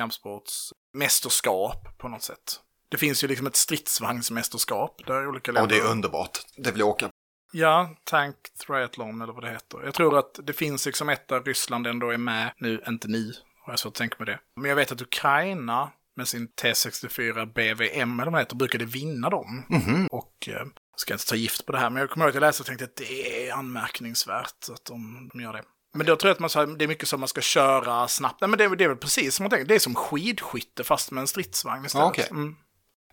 [0.92, 2.60] kampsportsmästerskap på något sätt.
[2.88, 5.62] Det finns ju liksom ett stridsvagnsmästerskap där olika länder...
[5.62, 6.38] Och det är underbart.
[6.56, 7.10] Det vill jag åka
[7.54, 8.36] Ja, Tank
[8.66, 9.78] Triathlon eller vad det heter.
[9.84, 13.32] Jag tror att det finns liksom ett där Ryssland ändå är med, nu, inte nu,
[13.64, 14.40] har jag svårt att tänka mig det.
[14.60, 19.30] Men jag vet att Ukraina med sin T64 BVM, eller vad det heter, brukade vinna
[19.30, 19.64] dem.
[20.10, 20.66] Och eh,
[20.96, 22.66] ska inte ta gift på det här, men jag kommer ihåg att jag läste och
[22.66, 25.62] tänkte att det är anmärkningsvärt att de, de gör det.
[25.94, 28.40] Men då tror jag att man sa, det är mycket som man ska köra snabbt.
[28.40, 31.10] Nej, men det, det är väl precis som man tänker, det är som skidskytte fast
[31.10, 32.06] med en stridsvagn istället.
[32.06, 32.26] Okej.
[32.30, 32.56] Mm.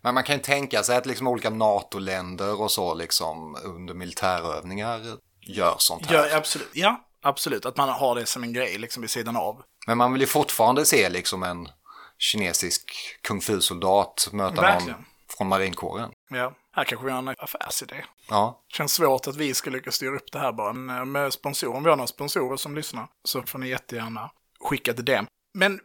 [0.01, 5.01] Men man kan ju tänka sig att liksom olika NATO-länder och så liksom under militärövningar
[5.41, 6.15] gör sånt här.
[6.15, 6.69] Ja, absolut.
[6.73, 7.65] Ja, absolut.
[7.65, 9.61] Att man har det som en grej liksom vid sidan av.
[9.87, 11.69] Men man vill ju fortfarande se liksom en
[12.17, 14.91] kinesisk kung fu-soldat möta Verkligen.
[14.91, 15.05] någon
[15.37, 16.11] från marinkåren.
[16.29, 18.05] Ja, här kanske vi har en affärsidé.
[18.29, 21.77] Ja, Känns svårt att vi ska lyckas styra upp det här bara Men, med sponsorer.
[21.77, 25.27] Om vi har några sponsorer som lyssnar så får ni jättegärna skicka till dem.
[25.53, 25.79] Men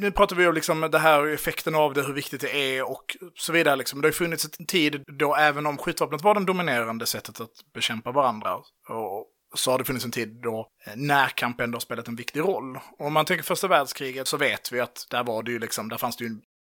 [0.00, 3.16] nu pratar vi om liksom det här, effekten av det, hur viktigt det är och
[3.34, 3.76] så vidare.
[3.76, 4.00] Liksom.
[4.00, 8.12] Det har funnits en tid då även om skjutvapnet var det dominerande sättet att bekämpa
[8.12, 8.54] varandra
[8.88, 12.40] och så har det funnits en tid då eh, närkamp ändå har spelat en viktig
[12.40, 12.78] roll.
[12.98, 15.88] Och om man tänker första världskriget så vet vi att där var det ju liksom,
[15.88, 16.30] där fanns det ju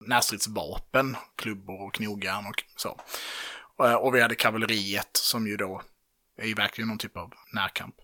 [0.01, 3.01] närstridsvapen, klubbor och knogjärn och så.
[3.85, 5.83] Eh, Och vi hade kavalleriet som ju då
[6.43, 7.95] är ju verkligen någon typ av närkamp.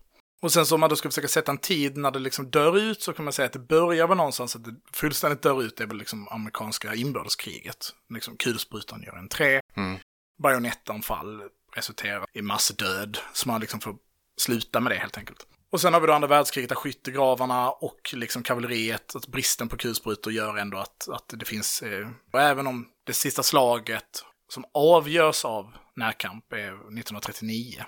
[0.41, 2.77] Och sen så om man då ska försöka sätta en tid när det liksom dör
[2.77, 5.79] ut så kan man säga att det börjar väl någonstans att det fullständigt dör ut
[5.81, 7.93] är väl liksom amerikanska inbördeskriget.
[8.09, 9.61] Liksom kulsprutan gör en tre.
[9.75, 9.99] Mm.
[10.43, 11.41] Bajonettanfall
[11.75, 13.17] resulterar i massdöd.
[13.33, 13.95] Så man liksom får
[14.37, 15.47] sluta med det helt enkelt.
[15.71, 19.77] Och sen har vi då andra världskriget där skyttegravarna och liksom kavalleriet, att bristen på
[19.77, 24.65] kulsprutor gör ändå att, att det finns, eh, och även om det sista slaget som
[24.73, 27.83] avgörs av närkamp är 1939.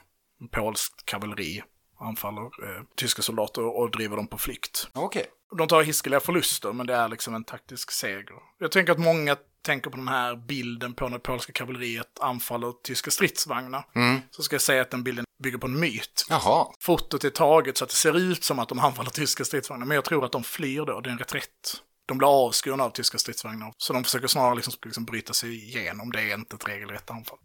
[0.52, 1.64] Polskt kavalleri
[2.00, 4.88] anfaller eh, tyska soldater och driver dem på flykt.
[4.94, 5.26] okej.
[5.58, 8.36] De tar hiskeliga förluster, men det är liksom en taktisk seger.
[8.60, 13.12] Jag tänker att många tänker på den här bilden på när polska kavalleriet anfaller tyska
[13.12, 13.86] stridsvagnar.
[13.96, 14.20] Mm.
[14.32, 16.26] Så ska jag säga att den bilden bygger på en myt.
[16.30, 19.86] Jaha, Fotot är taget så att det ser ut som att de anfaller tyska stridsvagnar,
[19.86, 21.84] men jag tror att de flyr då, det är en reträtt.
[22.06, 26.12] De blir avskurna av tyska stridsvagnar, så de försöker snarare liksom, liksom bryta sig igenom,
[26.12, 27.38] det är inte ett regelrätt anfall.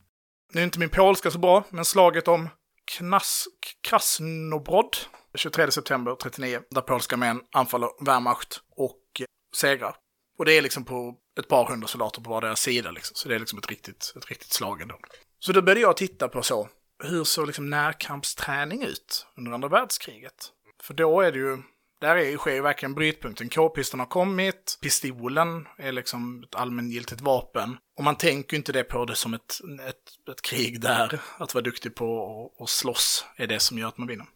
[0.52, 2.48] Nu är inte min polska så bra, men slaget om
[2.84, 3.48] Knas
[3.80, 4.96] Krasnobrod
[5.34, 9.24] 23 september 39, där polska män anfaller Wehrmacht och eh,
[9.56, 9.96] segrar.
[10.38, 13.14] Och det är liksom på ett par hundra soldater på vardera sida, liksom.
[13.14, 14.98] så det är liksom ett riktigt, ett riktigt slag ändå.
[15.38, 16.68] Så då började jag titta på så,
[17.02, 20.50] hur såg liksom närkampsträning ut under andra världskriget?
[20.82, 21.62] För då är det ju,
[22.04, 23.48] där är, sker ju verkligen brytpunkten.
[23.48, 27.76] K-pisten har kommit, pistolen är liksom ett allmängiltigt vapen.
[27.96, 31.54] Och man tänker ju inte det på det som ett, ett, ett krig där, att
[31.54, 34.26] vara duktig på att slåss är det som gör att man vinner.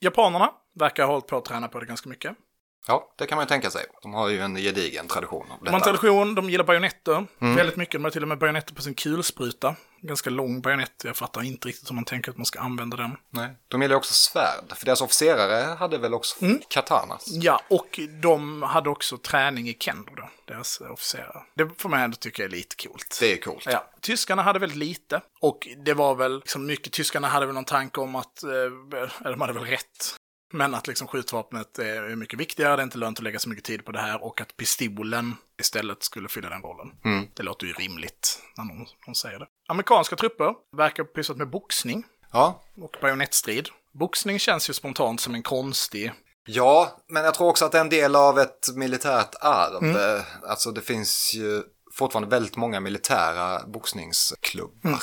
[0.00, 2.36] Japanerna verkar ha hållit på att träna på det ganska mycket.
[2.88, 3.84] Ja, det kan man ju tänka sig.
[4.02, 5.84] De har ju en gedigen tradition av De har en detta.
[5.84, 7.26] tradition, de gillar bajonetter.
[7.40, 7.54] Mm.
[7.56, 9.76] Väldigt mycket, de har till och med bajonetter på sin kulspruta.
[10.02, 13.16] Ganska lång bajonett, jag fattar inte riktigt hur man tänker att man ska använda den.
[13.30, 13.48] Nej.
[13.68, 16.60] De gillar också svärd, för deras officerare hade väl också Mm.
[16.68, 17.24] katanas.
[17.28, 21.42] Ja, och de hade också träning i kendo då, deras officerare.
[21.54, 23.16] Det får man ändå tycka är lite coolt.
[23.20, 23.66] Det är coolt.
[23.66, 25.20] Ja, tyskarna hade väldigt lite.
[25.40, 29.40] Och det var väl liksom mycket, tyskarna hade väl någon tanke om att, eh, de
[29.40, 30.14] hade väl rätt.
[30.52, 33.64] Men att liksom skjutvapnet är mycket viktigare, det är inte lönt att lägga så mycket
[33.64, 36.92] tid på det här och att pistolen istället skulle fylla den rollen.
[37.04, 37.28] Mm.
[37.34, 39.46] Det låter ju rimligt när någon, någon säger det.
[39.68, 42.62] Amerikanska trupper verkar pysslat med boxning Ja.
[42.80, 43.68] och bajonettstrid.
[43.92, 46.12] Boxning känns ju spontant som en konstig...
[46.46, 49.84] ja, men jag tror också att det är en del av ett militärt arv.
[49.84, 50.22] Mm.
[50.48, 51.62] Alltså det finns ju
[51.94, 54.80] fortfarande väldigt många militära boxningsklubbar.
[54.84, 54.98] Mm.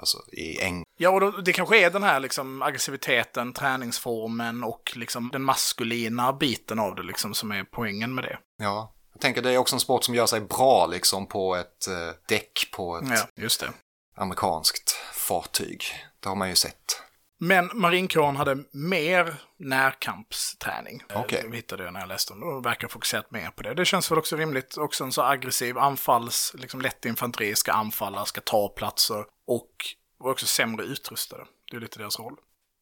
[0.00, 0.84] Alltså i England.
[0.98, 6.32] Ja, och då, det kanske är den här liksom aggressiviteten, träningsformen och liksom den maskulina
[6.32, 8.38] biten av det liksom som är poängen med det.
[8.58, 8.94] Ja.
[9.12, 12.14] Jag tänker det är också en sport som gör sig bra liksom på ett eh,
[12.28, 13.68] däck på ett Ja,
[14.16, 15.84] amerikanskt fartyg.
[16.20, 17.02] Det har man ju sett.
[17.42, 21.02] Men marinkåren hade mer närkampsträning.
[21.08, 21.46] Eh, Okej.
[21.50, 23.74] Det hittade jag när jag läste om det och verkar fokuserat mer på det.
[23.74, 24.76] Det känns väl också rimligt.
[24.76, 29.70] Också en så aggressiv anfalls, liksom lätt infanteri ska anfalla, ska ta platser och
[30.18, 31.44] var också sämre utrustade.
[31.70, 32.36] Det är lite deras roll.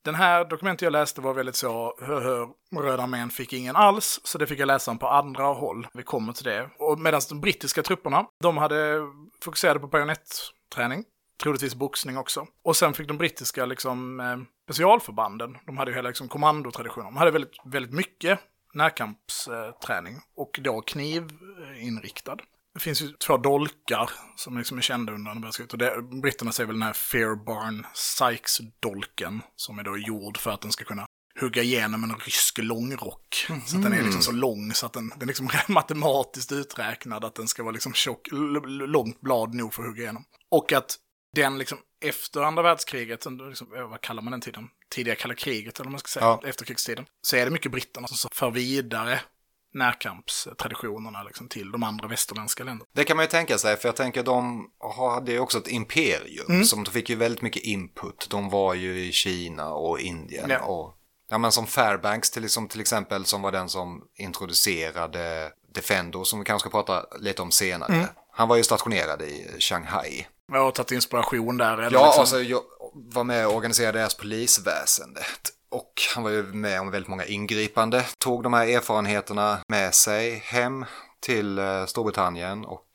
[0.05, 2.49] Den här dokumentet jag läste var väldigt så, hör, hör,
[2.83, 5.87] Röda armén fick ingen alls, så det fick jag läsa om på andra håll.
[5.95, 6.71] Vi kommer till det.
[6.79, 9.01] Och medan de brittiska trupperna, de hade
[9.45, 11.05] fokuserade på bajonettträning,
[11.43, 12.47] troligtvis boxning också.
[12.63, 17.17] Och sen fick de brittiska liksom, eh, specialförbanden, de hade ju hela liksom, kommandotraditioner, de
[17.17, 18.39] hade väldigt, väldigt mycket
[18.75, 22.37] närkampsträning och då knivinriktad.
[22.75, 25.73] Det finns ju två dolkar som liksom är kända under andra världskriget.
[25.73, 30.61] Och det, britterna säger väl den här Fairbarn Sykes-dolken som är då gjord för att
[30.61, 31.07] den ska kunna
[31.41, 33.47] hugga igenom en rysk långrock.
[33.67, 37.25] Så att den är liksom så lång så att den, den är liksom matematiskt uträknad
[37.25, 38.29] att den ska vara liksom tjock,
[38.69, 40.25] långt blad nog för att hugga igenom.
[40.51, 40.97] Och att
[41.35, 44.69] den liksom efter andra världskriget, liksom, vad kallar man den tiden?
[44.91, 46.43] Tidiga kalla kriget eller vad man ska säga, Ja.
[46.49, 47.07] efterkrigstiden.
[47.23, 49.21] Så är det mycket britterna som för vidare
[49.75, 52.89] närkampstraditionerna liksom till de andra västerländska länderna.
[52.95, 56.47] Det kan man ju tänka sig, för jag tänker de hade ju också ett imperium
[56.49, 56.65] Mm.
[56.65, 58.27] som fick ju väldigt mycket input.
[58.31, 60.59] De var ju i Kina och Indien Ja.
[60.61, 60.95] och
[61.31, 66.39] ja, men som Fairbanks till, som till exempel som var den som introducerade Defendo som
[66.39, 67.93] vi kanske ska prata lite om senare.
[67.95, 68.07] Mm.
[68.33, 70.27] Han var ju stationerad i Shanghai.
[70.53, 71.73] Jag har tagit inspiration där.
[71.73, 72.63] Eller Ja, liksom, alltså jag
[72.95, 75.53] var med och organiserade deras polisväsendet.
[75.71, 78.05] Och han var ju med om väldigt många ingripande.
[78.19, 80.85] Tog de här erfarenheterna med sig hem
[81.21, 82.89] till eh, Storbritannien och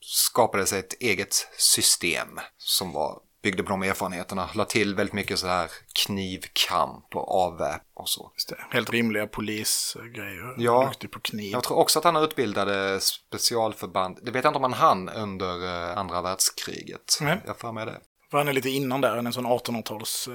[0.00, 4.48] skapade sig ett eget system som var byggde på de erfarenheterna.
[4.54, 5.70] La till väldigt mycket så här
[6.04, 8.32] knivkamp och avväp och så.
[8.70, 10.54] Helt rimliga polisgrejer.
[10.56, 10.84] Ja.
[10.84, 11.52] Duktig på kniv.
[11.52, 14.18] Jag tror också att han utbildade specialförband.
[14.22, 17.18] Det vet jag inte om han hann under eh, andra världskriget.
[17.20, 17.40] Nej.
[17.46, 18.00] Jag får med det.
[18.30, 20.28] För han är lite innan där, en sån 1800-tals...
[20.28, 20.34] Uh,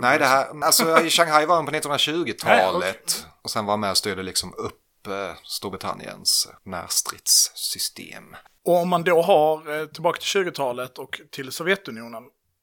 [0.00, 2.80] Nej, det här, alltså i Shanghai var han på 1920-talet.
[2.80, 3.30] Nej, okej.
[3.42, 8.36] Och sen var han med och styrde liksom upp eh, Storbritanniens närstridssystem.
[8.64, 12.22] Och om man då har eh, tillbaka till 20-talet och till Sovjetunionen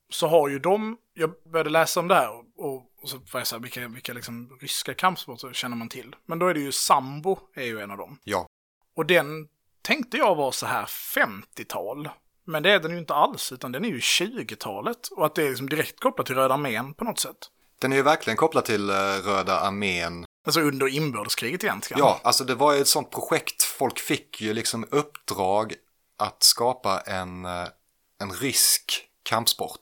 [0.10, 3.48] så har ju de, jag började läsa om det här och, och så var jag
[3.48, 6.16] så här, vilka, vilka liksom ryska kampsporter känner man till?
[6.26, 8.20] Men då är det ju sambo, är ju en av dem.
[8.24, 8.48] Ja,
[8.96, 9.48] Och den
[9.82, 12.10] tänkte jag var så här 50-tal.
[12.46, 15.08] Men det är den ju inte alls, utan den är ju 20-talet.
[15.08, 17.38] Och att det är liksom direkt kopplat till Röda armén på något sätt.
[17.82, 18.94] den är ju verkligen kopplad till eh,
[19.26, 20.26] Röda armén.
[20.46, 22.00] Alltså under inbördeskriget egentligen.
[22.00, 23.64] Ja, alltså det var ju ett sånt projekt.
[23.64, 25.74] Folk fick ju liksom uppdrag
[26.18, 27.68] att skapa en, eh,
[28.22, 29.82] en rysk kampsport.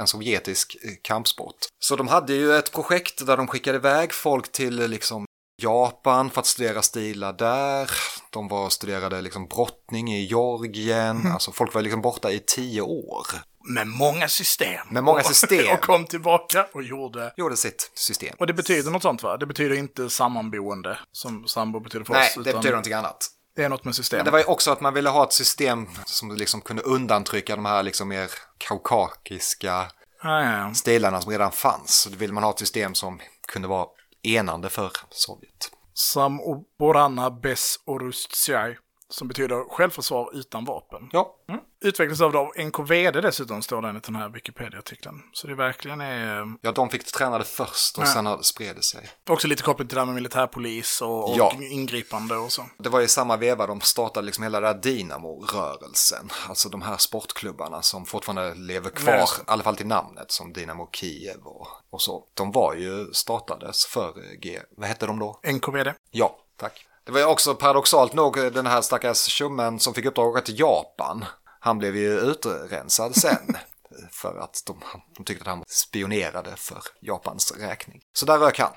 [0.00, 1.56] En sovjetisk eh, kampsport.
[1.78, 5.24] Så de hade ju ett projekt där de skickade iväg folk till eh, liksom
[5.62, 7.90] Japan för att studera stilar där.
[8.30, 11.26] De var och studerade liksom brottning i Georgien.
[11.26, 13.26] Alltså folk var liksom borta i tio år.
[13.68, 14.86] Med många system.
[14.90, 15.72] Med många system.
[15.72, 17.32] och kom tillbaka och gjorde.
[17.36, 18.34] Gjorde sitt system.
[18.38, 19.36] Och det betyder något sånt va?
[19.36, 22.34] Det betyder inte sammanboende som sambo betyder för Nej, oss.
[22.34, 23.30] det betyder någonting annat.
[23.58, 24.24] Det är något med Men systemet.
[24.24, 27.64] det var ju också att man ville ha ett system som liksom kunde undantrycka de
[27.64, 29.86] här liksom mer kaukakiska
[30.22, 32.00] Ja, ja, stilarna som redan fanns.
[32.00, 33.86] Så då ville man ha ett system som kunde vara
[34.22, 35.70] enande för Sovjet.
[35.94, 38.78] Sam Oborana Bes Orustjaj,
[39.10, 41.08] som betyder självförsvar utan vapen.
[41.12, 41.34] Ja,
[41.80, 45.22] Utvecklades av NKVD dessutom, står det enligt den här Wikipedia-artikeln.
[45.32, 48.06] Så det verkligen är eh, ja de fick träna det först och Ja.
[48.08, 49.08] sen har- spred det sig.
[49.28, 51.52] också lite kopplat till det här med militärpolis och, och Ja.
[51.60, 52.64] ingripande och så.
[52.78, 56.30] Det var i samma veva de startade liksom hela den här Dynamo-rörelsen.
[56.48, 59.22] Alltså de här sportklubbarna som fortfarande lever kvar, Nej.
[59.38, 62.24] i alla fall till namnet, som Dynamo Kiev och, och så.
[62.34, 65.40] De var ju startades för G, vad hette de då?
[65.52, 65.94] NKVD.
[66.10, 66.84] Ja, tack.
[67.08, 70.40] Det var ju också paradoxalt nog den här stackars tjommen som fick uppdrag att åka
[70.40, 71.24] till Japan.
[71.60, 73.56] Han blev ju utrensad sen.
[74.10, 74.80] för att de,
[75.16, 78.00] de tyckte att han spionerade för Japans räkning.
[78.12, 78.70] Så där rök han.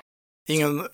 [0.48, 0.88] Ingen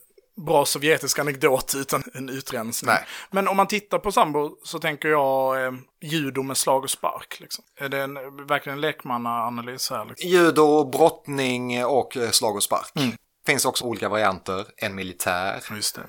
[0.47, 2.89] bra sovjetisk anekdot utan en utrensning.
[2.89, 3.05] Nej.
[3.31, 5.73] Men om man tittar på sambo så tänker jag eh,
[6.03, 7.41] judo med slag och spark.
[7.41, 7.65] Liksom.
[7.81, 8.15] Är det en,
[8.47, 10.05] verkligen en lekmannaanalys här?
[10.05, 10.31] Liksom?
[10.31, 12.93] Judo, brottning och eh, slag och spark.
[12.97, 13.17] Mm.
[13.47, 14.67] Finns också olika varianter.
[14.77, 16.03] En militär, Just det.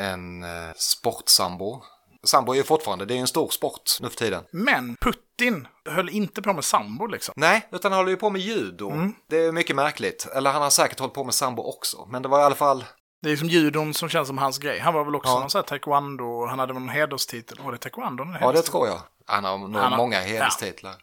[0.00, 1.82] En eh, sportsambo.
[2.24, 4.44] Sambo är ju fortfarande, det är ju en stor sport nu för tiden.
[4.52, 7.34] Men Putin höll inte på med sambo liksom.
[7.36, 8.90] Nej, utan han håller ju på med judo.
[8.90, 9.14] Mm.
[9.28, 10.26] Det är mycket märkligt.
[10.34, 12.06] Eller han har säkert hållit på med sambo också.
[12.10, 12.84] Men det var i alla fall,
[13.22, 14.78] Det är liksom judon som känns som hans grej.
[14.78, 15.40] Han var väl också Ja.
[15.40, 17.58] någon sån här taekwondo, han hade någon hederstitel.
[17.64, 18.24] Var det taekwondo?
[18.40, 19.00] ja det tror jag.
[19.26, 20.94] Han har nog Han har- många hederstitlar.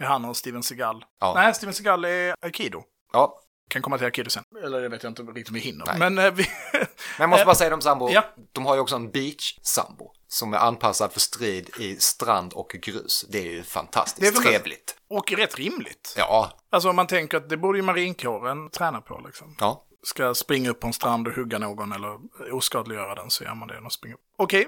[0.00, 1.04] Är han och Steven Seagal.
[1.20, 1.32] Ja.
[1.34, 2.82] Nej, Steven Seagal är aikido.
[3.12, 4.44] Ja, Kan komma till sen.
[4.64, 5.86] Eller jag vet jag inte riktigt om vi hinner.
[5.86, 5.98] Nej.
[5.98, 6.46] Men eh, vi...
[6.72, 6.86] men
[7.18, 8.10] jag måste bara säga om sambo.
[8.10, 8.24] Ja.
[8.52, 10.12] De har ju också en beach-sambo.
[10.28, 13.24] Som är anpassad för strid i strand och grus.
[13.28, 14.96] Det är ju fantastiskt Det är trevligt.
[15.10, 16.14] och rätt rimligt.
[16.16, 19.56] Ja, Alltså om man tänker att det borde ju marinkåren träna på liksom.
[19.60, 19.84] ja.
[20.02, 22.18] Ska springa upp på en strand och hugga någon eller
[22.52, 23.78] oskadliggöra den så gör man det.
[23.78, 24.20] Och springer upp.
[24.38, 24.66] Okej,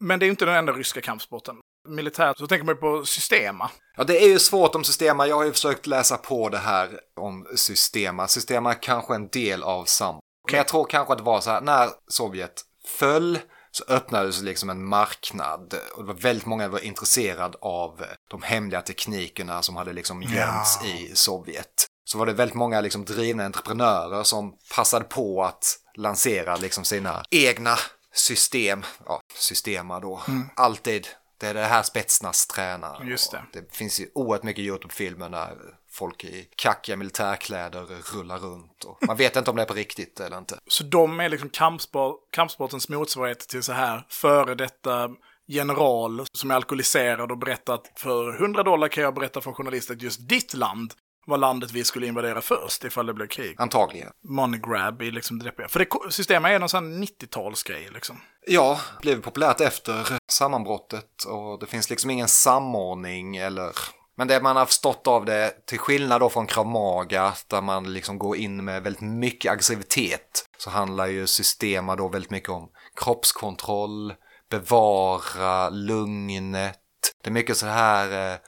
[0.00, 1.56] men det är inte den enda ryska kampsporten.
[1.88, 3.70] Militärt så tänker man ju på Systema.
[3.96, 5.26] Ja, det är ju svårt om Systema.
[5.26, 8.28] Jag har ju försökt läsa på det här om Systema.
[8.28, 10.20] Systema är kanske en del av sambo.
[10.50, 13.38] Men jag tror kanske att det var så här, när Sovjet föll
[13.70, 18.42] så öppnades liksom en marknad och det var väldigt många som var intresserade av de
[18.42, 20.88] hemliga teknikerna som hade liksom gömts Ja.
[20.88, 21.86] i Sovjet.
[22.04, 25.64] Så var det väldigt många liksom drivna entreprenörer som passade på att
[25.96, 27.76] lansera liksom sina egna
[28.14, 30.22] system, ja, systema då.
[30.56, 31.06] Alltid.
[31.42, 32.96] Det är det här Spetsnaz tränar.
[32.96, 33.08] Mm.
[33.08, 33.42] Just det.
[33.52, 35.56] Det finns ju oerhört mycket YouTube-filmer när
[35.90, 38.84] folk i kackiga militärkläder rullar runt.
[38.84, 40.58] Och man vet inte om det är på riktigt eller inte.
[40.66, 45.10] Så de är liksom kampsport, kampsportens motsvarighet till så här före detta
[45.46, 49.94] general som är alkoholiserad och berättar att för 100 dollar kan jag berätta för journalister
[49.94, 50.94] att just ditt land
[51.26, 53.54] var landet vi skulle invadera först ifall det blev krig.
[53.58, 54.10] Antagligen.
[54.28, 55.68] Money grab i liksom det.
[55.68, 58.20] För det systemet är någon sån 90-talsgrej liksom.
[58.46, 63.72] Ja, blev populärt efter sammanbrottet och det finns liksom ingen samordning eller...
[64.16, 67.92] Men det man har förstått av det, till skillnad då från Krav Maga, där man
[67.92, 72.68] liksom går in med väldigt mycket aggressivitet, så handlar ju Systema då väldigt mycket om
[72.96, 74.14] kroppskontroll,
[74.50, 76.78] bevara lugnet.
[77.22, 78.38] Det är mycket så här, eh,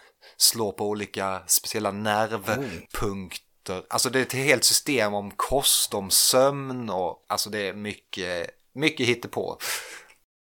[0.45, 3.83] slå på olika speciella nervpunkter.
[3.91, 8.51] Alltså det är ett helt system om kost, om sömn och alltså det är mycket,
[8.75, 9.59] mycket hittepå.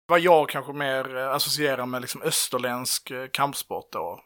[0.07, 4.19] Vad jag kanske mer eh, associerar med liksom österländsk eh, kampsport då.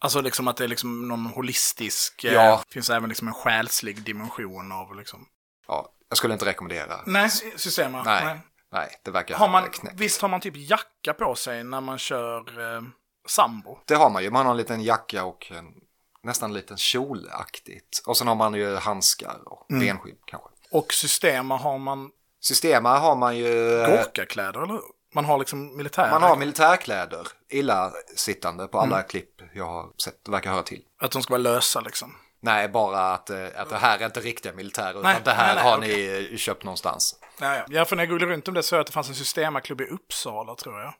[0.00, 2.62] Alltså liksom att det är liksom någon holistisk, eh, Ja.
[2.68, 5.26] finns även liksom en själslig dimension av liksom.
[5.68, 7.00] Ja, jag skulle inte rekommendera.
[7.06, 8.04] Nej, systemet.
[8.04, 8.38] Nej.
[8.72, 10.00] Nej, det verkar Har man, knäppt.
[10.00, 12.82] visst har man typ jacka på sig när man kör eh,
[13.30, 13.78] sambo?
[13.84, 14.30] Det har man ju.
[14.30, 15.64] Man har en liten jacka och en,
[16.22, 18.02] nästan en liten kjolaktigt.
[18.06, 19.86] Och sen har man ju handskar och Mm.
[19.86, 20.48] benskydd kanske.
[20.70, 22.10] Och systema har man
[22.40, 23.80] Systema har man ju...
[23.82, 24.82] eh, gorkakläder, eller hur?
[25.14, 26.10] Man har liksom militär.
[26.10, 29.08] Man har militärkläder, illa sittande på alla Mm.
[29.08, 30.28] klipp jag har sett.
[30.28, 30.82] Verkar höra till.
[31.00, 32.14] Att de ska vara lösa liksom.
[32.40, 35.54] Nej, bara att, eh, att det här är inte riktiga militärer, utan Nej, det här
[35.54, 37.16] nej, nej, har ni köpt någonstans.
[37.40, 37.64] Ja, ja.
[37.68, 39.80] ja, för när jag googlade runt om det så jag att det fanns en systemaklubb
[39.80, 40.94] i Uppsala, tror jag.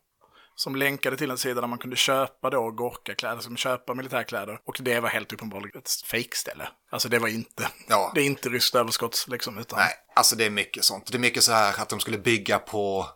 [0.59, 4.61] Som länkade till en sida där man kunde köpa då gorkakläder, som köpa militärkläder.
[4.65, 6.69] Och det var helt uppenbarligen ett fejkställe.
[6.91, 8.13] Alltså det var inte, Ja.
[8.15, 9.79] det är inte ryskt överskott liksom, utan...
[9.79, 11.07] Nej, alltså det är mycket sånt.
[11.13, 13.07] Det är mycket så här att de skulle bygga på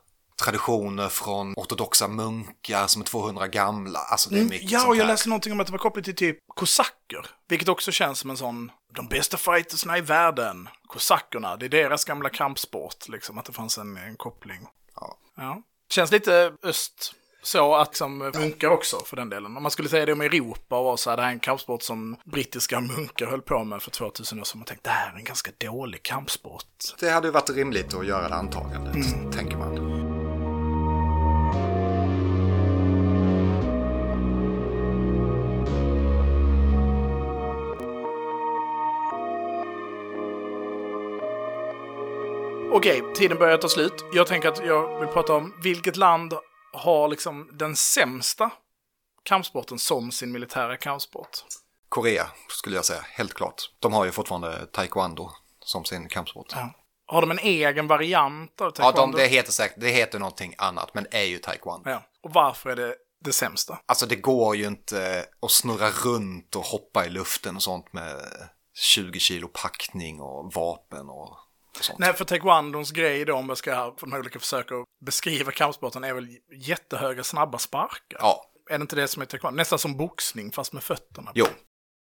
[0.43, 3.99] traditioner från ortodoxa munkar som är 200 gamla.
[3.99, 6.05] Alltså det är mycket Mm, Ja, och jag läste någonting om att det var kopplat
[6.05, 7.27] till typ kosacker.
[7.49, 12.05] Vilket också känns som en sån, de bästa fightersna i världen, kosackerna, det är deras
[12.05, 14.67] gamla kampsport, liksom, att det fanns en, en koppling.
[14.95, 15.19] Ja.
[15.37, 15.63] Ja.
[15.91, 17.15] Känns lite öst,
[17.45, 19.57] så att som munkar också för den delen.
[19.57, 21.83] Om man skulle säga det om Europa och så här, det här är en kampsport
[21.83, 24.59] som brittiska munkar höll på med för 2000 år sedan.
[24.59, 26.65] Man tänkte det här är en ganska dålig kampsport.
[27.01, 29.33] Det hade ju varit rimligt att göra det antagandet, mm.
[29.33, 30.03] tänker man.
[42.73, 44.05] Okej, tiden börjar ta slut.
[44.13, 46.35] Jag tänker att jag vill prata om vilket land
[46.73, 48.51] har liksom den sämsta
[49.23, 51.45] kampsporten som sin militära kampsport.
[51.89, 53.71] Korea skulle jag säga, helt klart.
[53.79, 55.31] De har ju fortfarande taekwondo
[55.65, 56.47] som sin kampsport.
[56.51, 56.71] Ja,
[57.07, 59.17] Har de en egen variant av ja taekwondo?
[59.17, 61.91] de, det, heter säkert, det heter någonting annat, men är ju taekwondo.
[61.91, 62.03] Ja.
[62.23, 63.79] Och varför är det det sämsta?
[63.87, 68.17] Alltså det går ju inte att snurra runt och hoppa i luften och sånt med
[68.75, 71.37] 20 kilo packning och vapen och.
[71.99, 75.53] Nej, för taekwondons grej då, om jag ska på de här olika försök att beskriva
[75.53, 78.19] kampsporten, är väl jättehöga snabba sparkar.
[78.21, 79.57] Ja, Är det inte det som är taekwondo?
[79.57, 81.33] Nästan som boxning, fast med fötterna.
[81.35, 81.47] jo.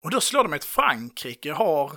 [0.04, 1.92] Och då slår mig att Frankrike har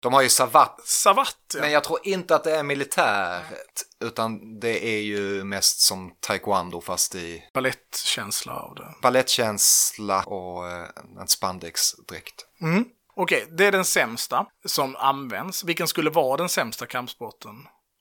[0.00, 1.36] De har ju savat, savatt.
[1.54, 1.60] Ja.
[1.60, 6.80] men jag tror inte att det är militärt, utan det är ju mest som taekwondo
[6.80, 8.94] fast i Balettkänsla av det.
[9.02, 10.88] balettkänsla och eh,
[11.20, 12.46] en spandexdräkt.
[12.60, 12.84] Mm.
[13.22, 15.64] Okej, det är den sämsta som används.
[15.64, 17.54] Vilken skulle vara den sämsta kampsporten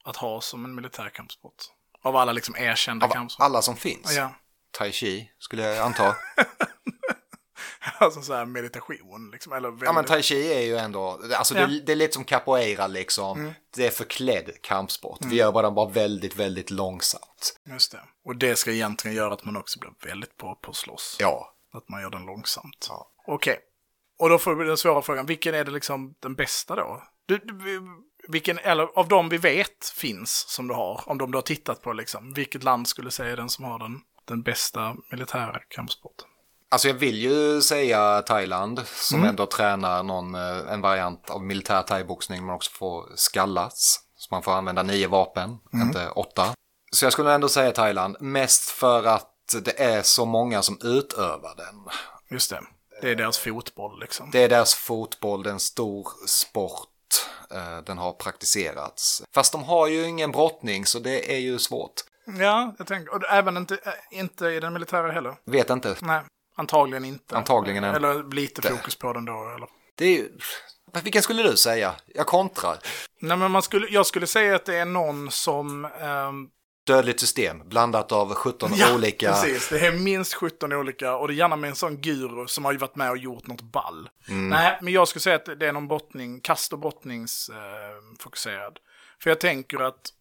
[0.04, 1.54] att ha som en militär kampsport?
[2.04, 3.46] Av alla liksom erkända Av kampsporter.
[3.46, 4.16] alla som finns.
[4.16, 4.34] Ja,
[4.72, 6.16] Tai chi skulle jag anta.
[8.00, 9.54] alltså så här meditation liksom.
[9.54, 9.86] Eller väldigt...
[9.86, 11.68] Ja men tai chi är ju ändå, alltså Ja.
[11.68, 13.54] det, det är lite som capoeira liksom.
[13.76, 15.20] Det är förklädd kampsport.
[15.26, 17.60] Vi gör bara, bara väldigt, väldigt långsamt.
[17.66, 18.02] Just det.
[18.26, 21.18] Och det ska egentligen göra att man också blir väldigt bra på att slåss.
[21.20, 21.56] Ja.
[21.74, 22.86] Att man gör den långsamt.
[22.90, 23.12] Ja.
[23.28, 23.60] Okej.
[24.20, 27.04] Och då får vi den svåra frågan, vilken är det liksom den bästa då?
[27.26, 27.82] Du, du,
[28.28, 31.82] vilken, eller av de vi vet finns som du har, om de du har tittat
[31.82, 36.28] på liksom, vilket land skulle säga den som har den, den bästa militära kampsporten?
[36.72, 39.30] Alltså jag vill ju säga Thailand som Mm.
[39.30, 44.00] ändå tränar någon, eh, en variant av militär thaiboxning man också får skallas.
[44.16, 45.88] Så man får använda nio vapen, Mm.
[45.88, 46.46] inte åtta.
[46.92, 49.32] Så jag skulle ändå säga Thailand, mest för att
[49.64, 51.76] det är så många som utövar den.
[52.32, 52.62] Just det.
[53.02, 54.32] Det är deras fotboll liksom.
[54.32, 56.88] Det är deras fotboll, det är en stor sport.
[57.52, 59.24] eh, Den har praktiserats.
[59.36, 61.94] Fast de har ju ingen brottning så det är ju svårt.
[62.40, 65.36] Ja, jag tänker, och även inte, äh, inte i den militära heller.
[65.46, 65.96] Vet inte.
[66.02, 66.22] Nej,
[66.56, 67.38] antagligen inte.
[67.38, 67.96] Antagligen inte.
[67.98, 69.52] Eller lite fokus på den då.
[69.56, 69.68] Eller?
[69.96, 70.30] Det är ju...
[71.04, 71.96] Vilken skulle du säga?
[72.06, 72.78] Jag kontrar.
[73.22, 75.86] Nej, men man skulle, jag skulle säga att det är någon som...
[75.86, 76.48] ehm,
[76.90, 79.32] Dödligt system blandat av 17 olika...
[79.32, 79.70] precis.
[79.70, 82.72] Det är minst 17 olika och det är gärna med en sån guru som har
[82.72, 84.10] ju varit med och gjort något ball.
[84.28, 88.78] Nej, men jag skulle säga att det är någon brottning, kast och brottningsfokuserad.
[88.78, 88.82] Eh.
[89.24, 90.14] För jag tänker att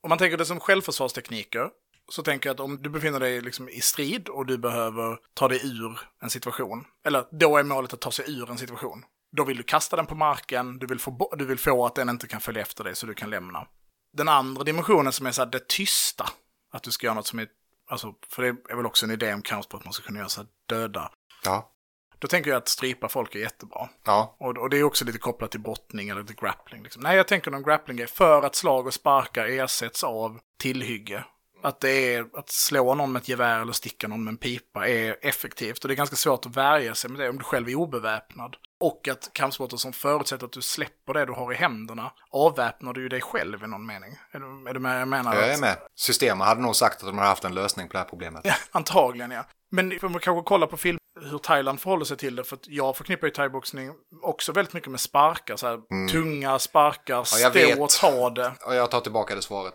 [0.00, 1.68] om man tänker det som självförsvarstekniker
[2.08, 5.48] så tänker jag att om du befinner dig liksom i strid och du behöver ta
[5.48, 9.04] dig ur en situation, eller då är målet att ta sig ur en situation.
[9.36, 12.08] Då vill du kasta den på marken, du vill få, du vill få att den
[12.08, 13.66] inte kan följa efter dig så du kan lämna.
[14.12, 16.30] Den andra dimensionen som är så här det tysta,
[16.72, 17.48] att du ska göra något som är,
[17.88, 20.28] alltså, för det är väl också en idé om kampsport, att man ska kunna göra
[20.28, 21.10] så här döda.
[21.44, 21.72] Ja.
[22.18, 23.88] Då tänker jag att strypa folk är jättebra.
[24.04, 24.36] Ja.
[24.38, 26.82] Och, och det är också lite kopplat till brottning eller till grappling.
[26.82, 27.02] Liksom.
[27.02, 31.24] Nej, jag tänker någon grappling är för att slag och sparkar ersätts av tillhygge.
[31.62, 34.88] Att det är att slå någon med ett gevär eller sticka någon med en pipa
[34.88, 35.84] är effektivt.
[35.84, 38.56] Och det är ganska svårt att värja sig med det om du själv är obeväpnad.
[38.80, 43.02] Och att kampsporter som förutsätter att du släpper det du har i händerna avväpnar du
[43.02, 44.16] ju dig själv i någon mening.
[44.32, 45.00] Är du, är du med?
[45.00, 45.76] Jag menar Jag är att- med.
[45.96, 48.40] Systemet hade nog sagt att de hade haft en lösning på det här problemet.
[48.44, 49.44] Ja, antagligen ja.
[49.70, 52.44] Men man kanske kolla på film hur Thailand förhåller sig till det.
[52.44, 53.90] För att jag förknippar ju thaiboxning
[54.22, 55.56] också väldigt mycket med sparkar.
[55.56, 57.24] Så här, Tunga sparkar, Mm.
[57.54, 58.52] Ja, jag stå och ta det.
[58.66, 59.74] Och jag tar tillbaka det svaret.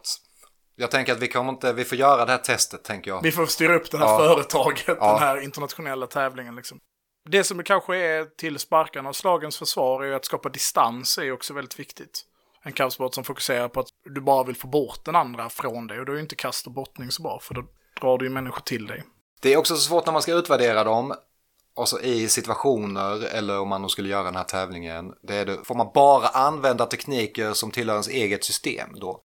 [0.76, 3.22] Jag tänker att vi kommer inte, vi får göra det här testet tänker jag.
[3.24, 4.18] Vi får styra upp det här Ja.
[4.18, 5.12] företaget, Ja.
[5.12, 6.56] den här internationella tävlingen.
[6.56, 6.80] Liksom.
[7.30, 11.32] Det som kanske är till sparkarna och slagens försvar är ju att skapa distans är
[11.32, 12.26] också väldigt viktigt.
[12.63, 15.99] En kampsport som fokuserar på att du bara vill få bort den andra från dig.
[15.99, 17.63] Och då är ju inte kast och brottning så bra, för då
[18.01, 19.03] drar du ju människor till dig.
[19.41, 21.13] Det är också så svårt när man ska utvärdera dem.
[21.76, 25.13] Och så i situationer, eller om man nu skulle göra den här tävlingen.
[25.23, 29.21] Det är det, får man bara använda tekniker som tillhör ens eget system då?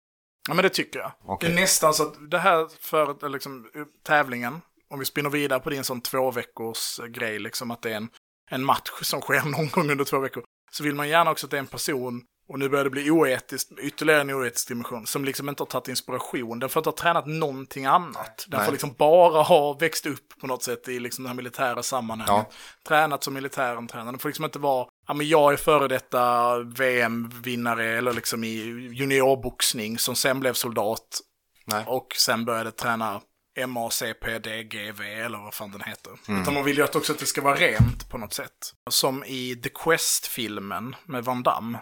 [0.49, 1.13] Ja, men det tycker jag.
[1.25, 1.49] Okej.
[1.49, 3.71] Det är nästan så att det här för liksom,
[4.03, 4.61] tävlingen,
[4.95, 7.97] om vi spinner vidare på din sån två veckors eh, grej, liksom att det är
[7.97, 8.09] en,
[8.51, 11.51] en match som sker någon gång under två veckor, så vill man gärna också att
[11.51, 15.25] det är en person, och nu börjar det bli oetiskt, ytterligare en oetisk dimension, som
[15.25, 16.59] liksom inte har tagit inspiration.
[16.59, 18.47] Den får inte ha tränat någonting annat.
[18.49, 18.65] Den Nej.
[18.65, 22.47] får liksom bara ha växt upp på något sätt i liksom det här militära sammanhanget.
[22.51, 22.57] Ja.
[22.89, 24.13] Tränat som militären tränar.
[24.13, 28.57] Den får liksom inte vara, ja men jag är före detta VM-vinnare eller liksom i
[28.93, 31.21] juniorboxning som sen blev soldat
[31.67, 31.85] Nej.
[31.87, 33.21] och sen började träna
[33.67, 36.13] MACPDGV eller vad fan den heter.
[36.29, 36.43] Mm.
[36.43, 38.75] Utan man vill ju att också att det ska vara rent på något sätt.
[38.91, 41.79] Som i The Quest-filmen med Van Damme.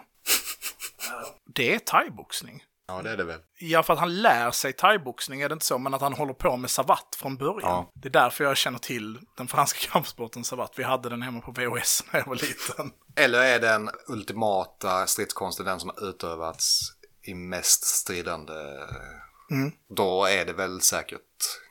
[1.55, 2.63] det är thaiboxning.
[2.87, 3.39] Ja, det är det väl.
[3.59, 6.33] Ja, för att han lär sig thaiboxning är det inte så, men att han håller
[6.33, 7.59] på med savatt från början.
[7.61, 7.91] Ja.
[7.95, 10.73] Det är därför jag känner till den franska kampsporten savatt.
[10.75, 12.91] Vi hade den hemma på VHS när jag var liten.
[13.15, 16.79] Eller är den ultimata stridskonsten den som har utövats
[17.21, 18.53] i mest stridande,
[19.51, 19.71] Mm.
[19.95, 21.21] då är det väl säkert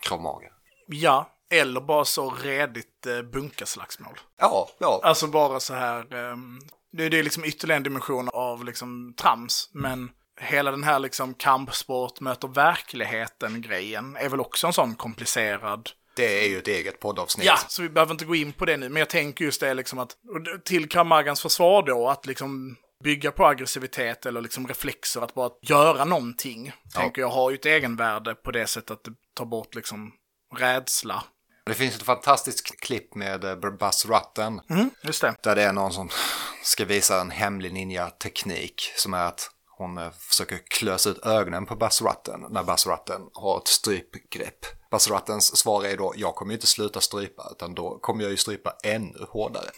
[0.01, 0.49] Krav Maga.
[0.87, 4.21] Ja, eller bara så redigt eh, bunkaslagsmål.
[4.39, 5.01] Ja, ja.
[5.05, 6.59] Alltså bara så här, ehm,
[6.93, 10.11] det, det är liksom ytterligare en dimension av liksom trams, men
[10.41, 16.49] hela den här liksom kampsport möter verkligheten-grejen är väl också en sån komplicerad Det är
[16.49, 17.47] ju ett eget poddavsnitt.
[17.47, 19.75] Ja, så vi behöver inte gå in på det nu, men jag tänker just det
[19.75, 20.17] liksom att,
[20.65, 26.05] till Kamagans försvar då, att liksom bygga på aggressivitet eller liksom reflexer, att bara göra
[26.05, 30.13] någonting, tänker jag har ju ett egenvärde på det sättet att det tar bort liksom
[30.57, 31.25] rädsla.
[31.67, 34.61] Det finns ett fantastiskt klipp med eh, Buzz Rutten.
[34.71, 35.35] Mm, just det.
[35.43, 36.09] Där det är någon som
[36.63, 41.77] ska visa en hemlig ninja-teknik som är att hon eh, försöker klösa ut ögonen på
[41.77, 44.91] Buzz Rutten när Buzz Rutten har ett strypgrepp.
[44.91, 48.31] Buzz Ruttens svar är då, jag kommer ju inte sluta strypa utan då kommer jag
[48.31, 49.71] ju strypa ännu hårdare.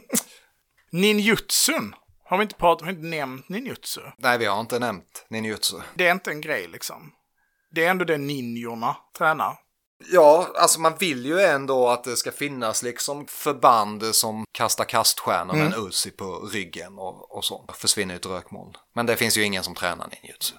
[0.90, 1.94] Ninjutsun.
[2.28, 4.00] Har vi inte pratat, har vi inte nämnt ninjutsu?
[4.18, 5.76] Nej, vi har inte nämnt ninjutsu.
[5.94, 7.12] Det är inte en grej liksom.
[7.70, 9.58] Det är ändå det ninjorna tränar.
[10.12, 15.54] Ja, alltså man vill ju ändå att det ska finnas liksom förband som kastar kaststjärnor
[15.54, 17.64] med en Uzi på ryggen och, och så.
[17.74, 18.72] Försvinner ett rökmoln.
[18.94, 20.54] Men det finns ju ingen som tränar ninjutsu.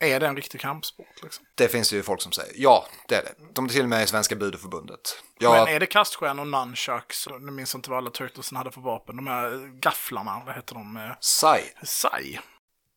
[0.00, 1.44] Är det en riktig kampsport liksom?
[1.54, 3.34] Det finns ju folk som säger ja, det är det.
[3.54, 5.00] De är till och med i Svenska Budeförbundet.
[5.38, 9.16] Ja, Men är det kaststjärnor, nunchucks, jag minns inte vad alla turtlesen hade för vapen,
[9.16, 10.96] de här gafflarna, vad heter de?
[10.96, 11.62] Eh, Sai.
[11.82, 12.38] Sai.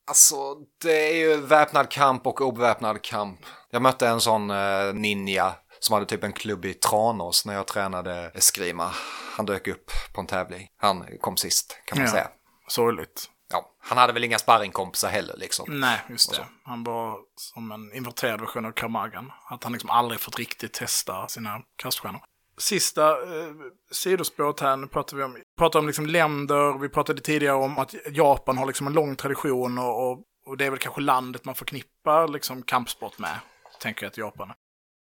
[0.08, 3.40] Alltså, det är ju väpnad kamp och obeväpnad kamp.
[3.70, 7.68] Jag mötte en sån eh, ninja som hade typ en klubb i Tranås när jag
[7.68, 8.92] tränade eskrima.
[9.38, 10.68] Han dök upp på en tävling.
[10.78, 12.12] Han kom sist, kan man Ja.
[12.12, 12.28] säga.
[12.68, 13.30] Sorgligt.
[13.54, 15.80] Ja, han hade väl inga sparringkompisar heller liksom.
[15.80, 16.46] Nej, just det.
[16.64, 19.32] Han var som en inverterad version av Kamagan.
[19.50, 22.22] Att han liksom aldrig fått riktigt testa sina kaststjärnor.
[22.58, 23.54] Sista eh,
[23.92, 27.96] sidospåret här, nu pratar vi om, pratar om liksom länder, vi pratade tidigare om att
[28.12, 31.56] Japan har liksom en lång tradition och, och, och det är väl kanske landet man
[31.56, 33.40] förknippar liksom kampsport med,
[33.80, 34.56] tänker jag att Japan är.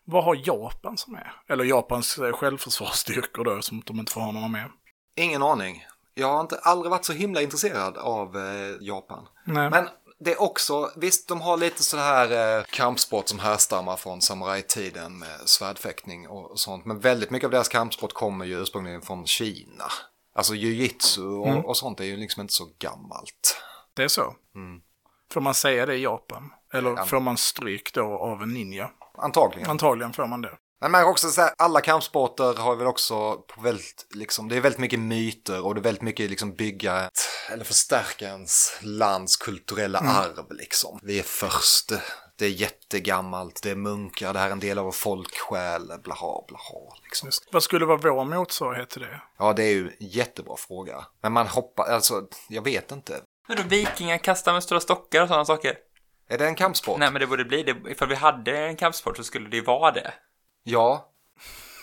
[0.04, 1.32] Vad har Japan som är?
[1.48, 4.70] Eller Japans eh, självförsvarsstyrkor då, som de inte får ha några med.
[5.16, 5.84] Ingen aning.
[6.18, 9.28] Jag har inte, aldrig varit så himla intresserad av eh, Japan.
[9.44, 9.70] Nej.
[9.70, 9.88] Men
[10.18, 15.18] det är också, visst de har lite så här eh, kampsport som härstammar från samurajtiden
[15.18, 16.84] med svärdfäktning och sånt.
[16.84, 19.84] Men väldigt mycket av deras kampsport kommer ju ursprungligen från Kina.
[20.34, 23.62] Alltså jujitsu och, och sånt är ju liksom inte så gammalt.
[23.94, 24.34] Det är så?
[25.32, 26.50] Får man säga det i Japan?
[26.72, 27.04] Eller Ja.
[27.04, 28.90] får man stryk då av en ninja?
[29.18, 29.70] Antagligen.
[29.70, 30.56] Antagligen får man det.
[30.80, 34.60] Men man kan också säga, alla kampsporter har väl också på väldigt, liksom, det är
[34.60, 37.18] väldigt mycket myter och det är väldigt mycket liksom bygga ett,
[37.52, 40.98] eller förstärka ens lands kulturella arv liksom.
[41.02, 41.92] Vi är först,
[42.38, 46.44] det är jättegammalt, det är munkar, det här är en del av vår folksjäl, blaha
[46.48, 47.30] blaha liksom.
[47.52, 49.20] Vad skulle vara vår motsvarighet till det?
[49.38, 51.06] Ja, det är ju en jättebra fråga.
[51.22, 53.20] Men man hoppar, alltså, jag vet inte.
[53.48, 55.76] Men då vikingar kastar med stora stockar och sådana saker?
[56.28, 56.98] Är det en kampsport?
[56.98, 57.90] Nej, men det borde bli det.
[57.90, 60.14] Ifall vi hade en kampsport så skulle det ju vara det.
[60.68, 61.08] Ja.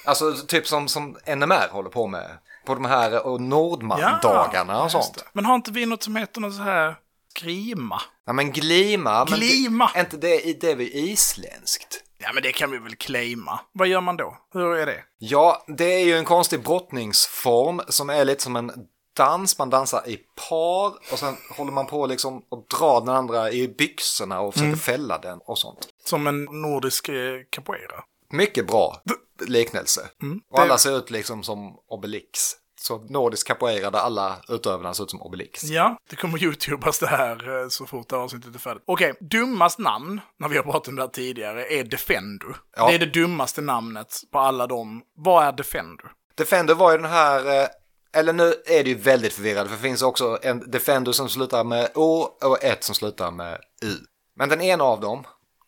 [0.06, 2.38] Alltså typ som, som NMR håller på med.
[2.66, 5.16] På de här och Nordman-dagarna och just sånt.
[5.16, 5.24] det.
[5.34, 6.96] Men har inte vi något som heter något så här
[7.42, 8.02] grima?
[8.26, 9.26] Ja men glima.
[9.30, 9.90] Men Glima.
[9.94, 12.04] Det, är inte det, det är väl isländskt?
[12.18, 13.60] Ja, men det kan vi väl claima.
[13.72, 14.38] Vad gör man då?
[14.54, 15.04] Hur är det?
[15.18, 18.72] Ja, det är ju en konstig brottningsform som är lite som en
[19.18, 19.58] dans.
[19.58, 20.18] Man dansar i
[20.50, 24.76] par och sen håller man på liksom och drar den andra i byxorna och försöker
[24.76, 25.88] fälla den och sånt.
[26.06, 27.16] Som en nordisk eh,
[27.50, 28.04] capoeira.
[28.34, 29.02] Mycket bra
[29.48, 30.02] liknelse.
[30.18, 30.40] Och Mm.
[30.56, 32.40] det- alla ser ut liksom som Obelix.
[32.82, 35.64] Så nordisk capoeira där alla utövarna ser ut som Obelix.
[35.64, 38.84] Ja, det kommer youtubas det här eh, så fort det här avsnittet är färdigt.
[38.88, 42.46] Okej, dummast namn, när vi har pratat om det här tidigare, är Defendo.
[42.78, 42.88] Ja.
[42.90, 45.02] Det är det dummaste namnet på alla dem.
[45.18, 46.04] Vad är Defendo?
[46.36, 47.68] Defender var ju den här, eh,
[48.16, 51.64] eller nu är det ju väldigt förvirrande för det finns också en Defender som slutar
[51.64, 53.56] med O och ett som slutar med
[53.86, 53.96] U.
[54.36, 55.24] Men den ena av dem,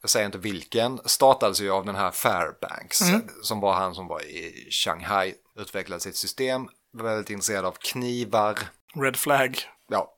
[0.05, 2.99] jag säger inte vilken, startades ju av den här Fairbanks
[3.41, 8.59] som var han som var i Shanghai, utvecklade sitt system, var väldigt intresserad av knivar,
[8.95, 9.59] Red flag.
[9.87, 10.15] ja,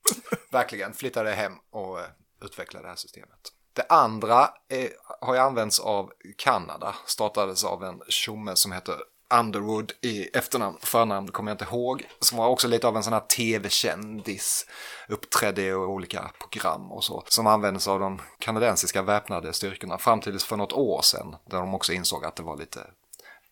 [0.50, 0.94] verkligen.
[0.94, 2.06] Flyttade hem och eh,
[2.44, 3.52] utvecklade det här systemet.
[3.72, 8.96] Det andra är, har ju använts av Kanada, startades av en tjomme som heter
[9.38, 13.12] Underwood i efternamn, förnamn kommer jag inte ihåg, som var också lite av en sån
[13.12, 14.66] här tv-kändis,
[15.08, 20.38] uppträdde i olika program och så, som användes av de kanadensiska väpnade styrkorna fram till
[20.38, 22.80] för något år sedan, där de också insåg att det var lite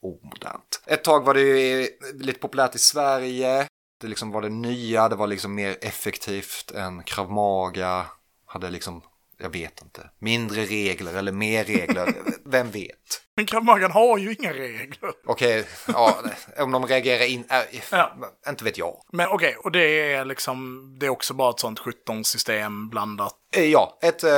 [0.03, 0.83] omodernt.
[0.87, 3.69] Ett tag var det ju lite populärt i Sverige,
[4.01, 8.07] det liksom var det nya, det var liksom mer effektivt än Kravmaga.
[8.47, 9.03] Hade liksom
[9.41, 10.11] jag vet inte.
[10.19, 12.15] Mindre regler eller mer regler.
[12.45, 12.95] Vem vet?
[13.37, 15.11] Men Krav Magan har ju inga regler.
[15.27, 16.17] Okej, ja,
[16.59, 17.45] om de reagerar in...
[17.51, 18.17] Äh, Ja.
[18.49, 18.97] Inte vet jag.
[19.13, 23.35] Men okej, och det är liksom, det är också bara ett sånt 17-system blandat.
[23.57, 24.31] Eh, Ja, ett eh,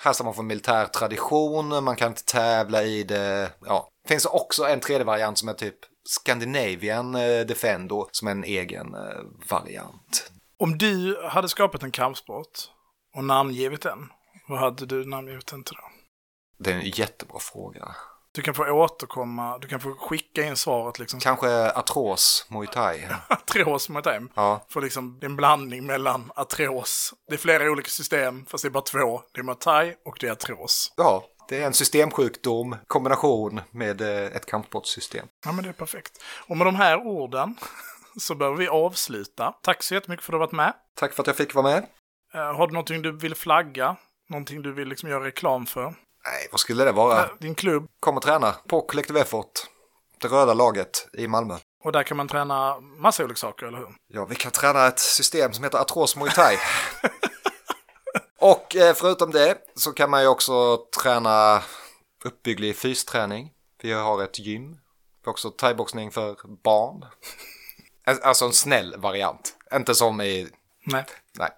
[0.00, 3.50] härstammar från militär tradition, man kan inte tävla i det.
[3.66, 3.88] Ja.
[4.08, 5.76] Finns också en tredje variant som är typ
[6.08, 9.00] Scandinavian eh, Defendo som är en egen eh,
[9.50, 10.30] variant.
[10.58, 12.48] Om du hade skapat en kampsport
[13.16, 13.98] och namngivit den,
[14.48, 15.90] vad hade du namngivit till då?
[16.58, 17.96] Det är en jättebra fråga.
[18.34, 21.20] Du kan få återkomma, du kan få skicka in svaret liksom.
[21.22, 23.08] Kanske Atros Muay Thai.
[23.28, 24.30] Atros mot dem.
[24.34, 27.14] Ja, För liksom, det är en blandning mellan Atros.
[27.28, 29.22] Det är flera olika system, fast det är bara två.
[29.32, 30.92] Det är Matai och det är Atros.
[30.96, 35.26] ja, det är en systemsjukdom kombination med eh, ett kampsportssystem.
[35.44, 36.22] Ja, men det är perfekt.
[36.46, 37.56] Och med de här orden
[38.20, 39.54] så behöver vi avsluta.
[39.62, 40.72] Tack så jättemycket för att du har varit med.
[40.94, 41.86] Tack för att jag fick vara med.
[42.34, 43.96] Eh, har du någonting du vill flagga?
[44.32, 45.82] Någonting du vill liksom göra reklam för?
[46.24, 47.28] Nej, vad skulle det vara?
[47.40, 47.86] Din klubb.
[48.00, 49.50] Kom och träna på Collective Effort.
[50.20, 51.56] Det röda laget i Malmö.
[51.84, 53.88] Och där kan man träna massa olika saker, eller hur?
[54.08, 56.56] Ja, vi kan träna ett system som heter Atros Muay Thai.
[58.38, 61.62] Och eh, förutom det så kan man ju också träna
[62.24, 63.50] uppbygglig fysträning.
[63.82, 64.70] Vi har ett gym.
[64.72, 64.76] Vi
[65.24, 67.04] har också thaiboxning för barn.
[68.06, 69.54] Al- Alltså en snäll variant.
[69.74, 70.48] Inte som i...
[70.86, 71.04] Nej.
[71.38, 71.50] Nej.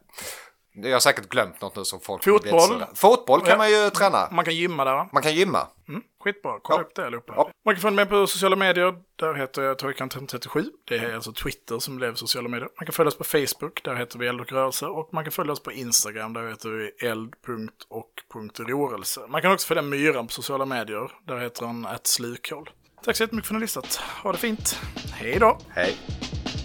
[0.76, 2.84] Jag har säkert glömt något nu som folk Fotboll.
[2.94, 3.56] Fotboll kan Ja.
[3.56, 4.28] man ju träna.
[4.32, 5.08] Man kan gymma där, va?
[5.12, 5.66] Man kan gymma.
[5.88, 6.84] Mm, skitbra, kolla Ja.
[6.84, 7.32] upp det allihopa.
[7.36, 7.50] Ja.
[7.64, 10.64] Man kan följa med på sociala medier, där heter jag Toykan37.
[10.88, 12.68] Det är alltså Twitter som blev sociala medier.
[12.80, 14.86] Man kan följa oss på Facebook, där heter vi Eld och rörelse.
[14.86, 19.20] Och man kan följa oss på Instagram, där heter vi eld.och.rörelse.
[19.28, 22.70] Man kan också följa Myran på sociala medier, där heter han slukhål.
[23.04, 23.96] Tack så jättemycket för att ni har lyssnat.
[24.22, 24.80] Ha det fint.
[25.12, 25.58] Hej då!
[25.68, 25.96] Hej.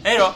[0.03, 0.34] Hej då!